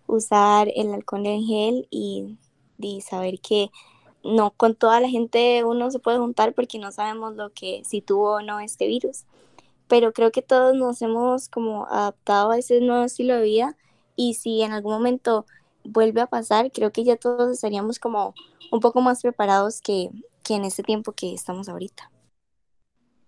usar 0.07 0.71
el 0.75 0.93
alcohol 0.93 1.25
en 1.25 1.43
gel 1.43 1.87
y 1.89 2.37
y 2.79 3.01
saber 3.01 3.39
que 3.39 3.71
no 4.23 4.51
con 4.51 4.75
toda 4.75 4.99
la 4.99 5.09
gente 5.09 5.63
uno 5.63 5.91
se 5.91 5.99
puede 5.99 6.17
juntar 6.17 6.53
porque 6.53 6.79
no 6.79 6.91
sabemos 6.91 7.35
lo 7.35 7.51
que 7.51 7.83
si 7.85 8.01
tuvo 8.01 8.35
o 8.35 8.41
no 8.41 8.59
este 8.59 8.87
virus. 8.87 9.25
pero 9.87 10.13
creo 10.13 10.31
que 10.31 10.41
todos 10.41 10.75
nos 10.75 11.01
hemos 11.01 11.47
como 11.47 11.85
adaptado 11.85 12.51
a 12.51 12.57
ese 12.57 12.81
nuevo 12.81 13.03
estilo 13.03 13.35
de 13.35 13.43
vida 13.43 13.77
y 14.15 14.33
si 14.35 14.61
en 14.63 14.71
algún 14.71 14.93
momento 14.93 15.45
vuelve 15.83 16.21
a 16.21 16.27
pasar, 16.27 16.71
creo 16.71 16.91
que 16.91 17.03
ya 17.03 17.17
todos 17.17 17.51
estaríamos 17.51 17.99
como 17.99 18.33
un 18.71 18.79
poco 18.79 19.01
más 19.01 19.21
preparados 19.21 19.81
que, 19.81 20.09
que 20.43 20.55
en 20.55 20.65
este 20.65 20.83
tiempo 20.83 21.11
que 21.11 21.33
estamos 21.33 21.69
ahorita. 21.69 22.09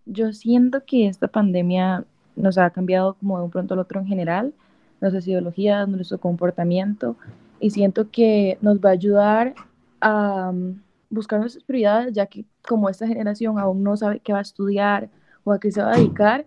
Yo 0.05 0.33
siento 0.33 0.83
que 0.85 1.07
esta 1.07 1.27
pandemia 1.27 2.05
nos 2.35 2.57
ha 2.57 2.69
cambiado 2.69 3.15
como 3.15 3.37
de 3.37 3.43
un 3.43 3.51
pronto 3.51 3.73
al 3.73 3.81
otro 3.81 3.99
en 3.99 4.07
general, 4.07 4.53
nuestras 5.01 5.27
ideologías, 5.27 5.87
nuestro 5.87 6.17
comportamiento, 6.17 7.15
y 7.59 7.69
siento 7.71 8.09
que 8.11 8.57
nos 8.61 8.79
va 8.79 8.89
a 8.89 8.93
ayudar 8.93 9.55
a 9.99 10.49
um, 10.49 10.81
buscar 11.09 11.39
nuestras 11.39 11.63
prioridades, 11.63 12.13
ya 12.13 12.25
que 12.25 12.45
como 12.67 12.89
esta 12.89 13.07
generación 13.07 13.59
aún 13.59 13.83
no 13.83 13.97
sabe 13.97 14.19
qué 14.19 14.33
va 14.33 14.39
a 14.39 14.43
estudiar 14.43 15.09
o 15.43 15.51
a 15.51 15.59
qué 15.59 15.71
se 15.71 15.81
va 15.81 15.93
a 15.93 15.97
dedicar, 15.97 16.45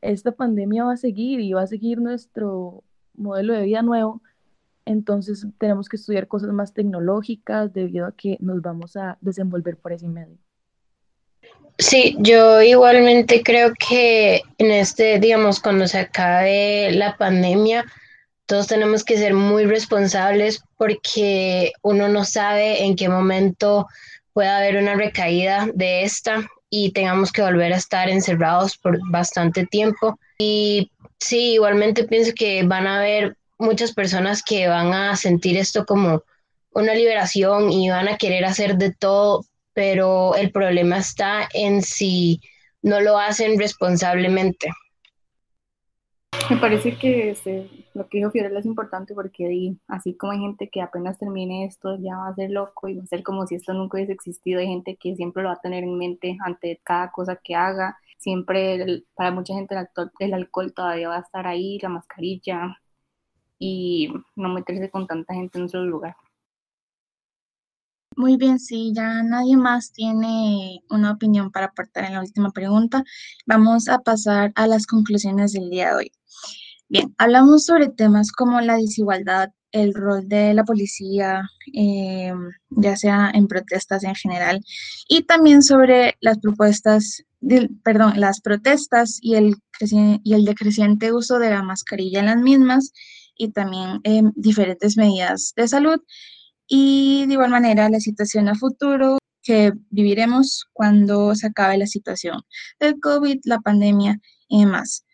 esta 0.00 0.32
pandemia 0.32 0.84
va 0.84 0.92
a 0.92 0.96
seguir 0.96 1.40
y 1.40 1.52
va 1.52 1.62
a 1.62 1.66
seguir 1.66 2.00
nuestro 2.00 2.82
modelo 3.14 3.52
de 3.54 3.64
vida 3.64 3.82
nuevo. 3.82 4.22
Entonces 4.84 5.46
tenemos 5.58 5.88
que 5.88 5.96
estudiar 5.96 6.28
cosas 6.28 6.50
más 6.50 6.72
tecnológicas 6.72 7.72
debido 7.72 8.06
a 8.06 8.12
que 8.12 8.38
nos 8.40 8.62
vamos 8.62 8.96
a 8.96 9.18
desenvolver 9.20 9.76
por 9.76 9.92
ese 9.92 10.08
medio. 10.08 10.38
Sí, 11.76 12.16
yo 12.18 12.60
igualmente 12.62 13.42
creo 13.42 13.72
que 13.78 14.40
en 14.58 14.70
este, 14.72 15.20
digamos, 15.20 15.60
cuando 15.60 15.86
se 15.86 15.98
acabe 15.98 16.90
la 16.92 17.16
pandemia, 17.16 17.84
todos 18.48 18.66
tenemos 18.66 19.04
que 19.04 19.16
ser 19.16 19.34
muy 19.34 19.64
responsables 19.66 20.60
porque 20.76 21.72
uno 21.82 22.08
no 22.08 22.24
sabe 22.24 22.82
en 22.84 22.96
qué 22.96 23.08
momento 23.08 23.86
puede 24.32 24.48
haber 24.48 24.76
una 24.76 24.94
recaída 24.94 25.68
de 25.74 26.02
esta 26.02 26.48
y 26.70 26.92
tengamos 26.92 27.30
que 27.30 27.42
volver 27.42 27.72
a 27.72 27.76
estar 27.76 28.08
encerrados 28.08 28.76
por 28.76 28.98
bastante 29.10 29.66
tiempo. 29.66 30.18
Y 30.38 30.90
sí, 31.20 31.52
igualmente 31.52 32.04
pienso 32.04 32.32
que 32.34 32.62
van 32.62 32.86
a 32.86 32.98
haber 32.98 33.36
muchas 33.58 33.92
personas 33.92 34.42
que 34.42 34.66
van 34.66 34.92
a 34.92 35.14
sentir 35.16 35.56
esto 35.56 35.84
como 35.84 36.22
una 36.72 36.94
liberación 36.94 37.70
y 37.70 37.90
van 37.90 38.08
a 38.08 38.16
querer 38.16 38.44
hacer 38.44 38.76
de 38.76 38.92
todo 38.92 39.44
pero 39.78 40.34
el 40.34 40.50
problema 40.50 40.98
está 40.98 41.48
en 41.54 41.82
si 41.82 42.40
no 42.82 43.00
lo 43.00 43.16
hacen 43.16 43.56
responsablemente. 43.60 44.70
Me 46.50 46.56
parece 46.56 46.96
que 46.96 47.30
este, 47.30 47.68
lo 47.94 48.08
que 48.08 48.18
dijo 48.18 48.30
Fiorella 48.30 48.58
es 48.58 48.64
importante 48.64 49.14
porque 49.14 49.76
así 49.86 50.14
como 50.14 50.32
hay 50.32 50.38
gente 50.38 50.70
que 50.70 50.80
apenas 50.80 51.18
termine 51.18 51.66
esto 51.66 51.98
ya 51.98 52.16
va 52.16 52.28
a 52.28 52.34
ser 52.34 52.50
loco 52.50 52.88
y 52.88 52.96
va 52.96 53.02
a 53.02 53.06
ser 53.06 53.22
como 53.22 53.46
si 53.46 53.56
esto 53.56 53.74
nunca 53.74 53.96
hubiese 53.96 54.12
existido, 54.12 54.60
hay 54.60 54.66
gente 54.66 54.96
que 54.96 55.14
siempre 55.14 55.42
lo 55.42 55.50
va 55.50 55.56
a 55.56 55.60
tener 55.60 55.84
en 55.84 55.98
mente 55.98 56.38
ante 56.44 56.80
cada 56.84 57.10
cosa 57.10 57.36
que 57.36 57.54
haga, 57.54 57.98
siempre 58.16 59.04
para 59.14 59.30
mucha 59.30 59.54
gente 59.54 59.74
el, 59.74 60.10
el 60.20 60.34
alcohol 60.34 60.72
todavía 60.72 61.08
va 61.08 61.16
a 61.16 61.20
estar 61.20 61.46
ahí, 61.46 61.78
la 61.80 61.90
mascarilla 61.90 62.78
y 63.58 64.08
no 64.36 64.48
meterse 64.48 64.90
con 64.90 65.06
tanta 65.06 65.34
gente 65.34 65.58
en 65.58 65.64
otro 65.64 65.84
lugar. 65.84 66.16
Muy 68.16 68.36
bien, 68.36 68.58
si 68.58 68.92
ya 68.94 69.22
nadie 69.22 69.56
más 69.56 69.92
tiene 69.92 70.80
una 70.90 71.12
opinión 71.12 71.52
para 71.52 71.66
aportar 71.66 72.04
en 72.04 72.14
la 72.14 72.20
última 72.20 72.50
pregunta, 72.50 73.04
vamos 73.46 73.88
a 73.88 73.98
pasar 73.98 74.52
a 74.56 74.66
las 74.66 74.86
conclusiones 74.86 75.52
del 75.52 75.70
día 75.70 75.90
de 75.90 75.94
hoy. 75.94 76.12
Bien, 76.88 77.14
hablamos 77.18 77.64
sobre 77.66 77.88
temas 77.88 78.32
como 78.32 78.60
la 78.60 78.76
desigualdad, 78.76 79.50
el 79.72 79.92
rol 79.94 80.26
de 80.28 80.54
la 80.54 80.64
policía, 80.64 81.42
eh, 81.74 82.32
ya 82.70 82.96
sea 82.96 83.30
en 83.34 83.46
protestas 83.46 84.04
en 84.04 84.14
general, 84.14 84.60
y 85.08 85.22
también 85.24 85.62
sobre 85.62 86.16
las 86.20 86.38
propuestas, 86.38 87.22
perdón, 87.84 88.18
las 88.18 88.40
protestas 88.40 89.18
y 89.20 89.34
el, 89.34 89.56
y 90.24 90.34
el 90.34 90.44
decreciente 90.44 91.12
uso 91.12 91.38
de 91.38 91.50
la 91.50 91.62
mascarilla 91.62 92.20
en 92.20 92.26
las 92.26 92.38
mismas, 92.38 92.92
y 93.38 93.50
también 93.50 94.00
eh, 94.04 94.22
diferentes 94.34 94.96
medidas 94.96 95.52
de 95.56 95.68
salud 95.68 96.00
y 96.66 97.24
de 97.26 97.32
igual 97.34 97.50
manera 97.50 97.88
la 97.88 98.00
situación 98.00 98.48
a 98.48 98.54
futuro 98.54 99.18
que 99.42 99.72
viviremos 99.90 100.66
cuando 100.72 101.34
se 101.34 101.46
acabe 101.46 101.78
la 101.78 101.86
situación 101.86 102.42
del 102.80 103.00
COVID, 103.00 103.38
la 103.44 103.60
pandemia 103.60 104.20
y 104.48 104.64
demás. 104.64 105.04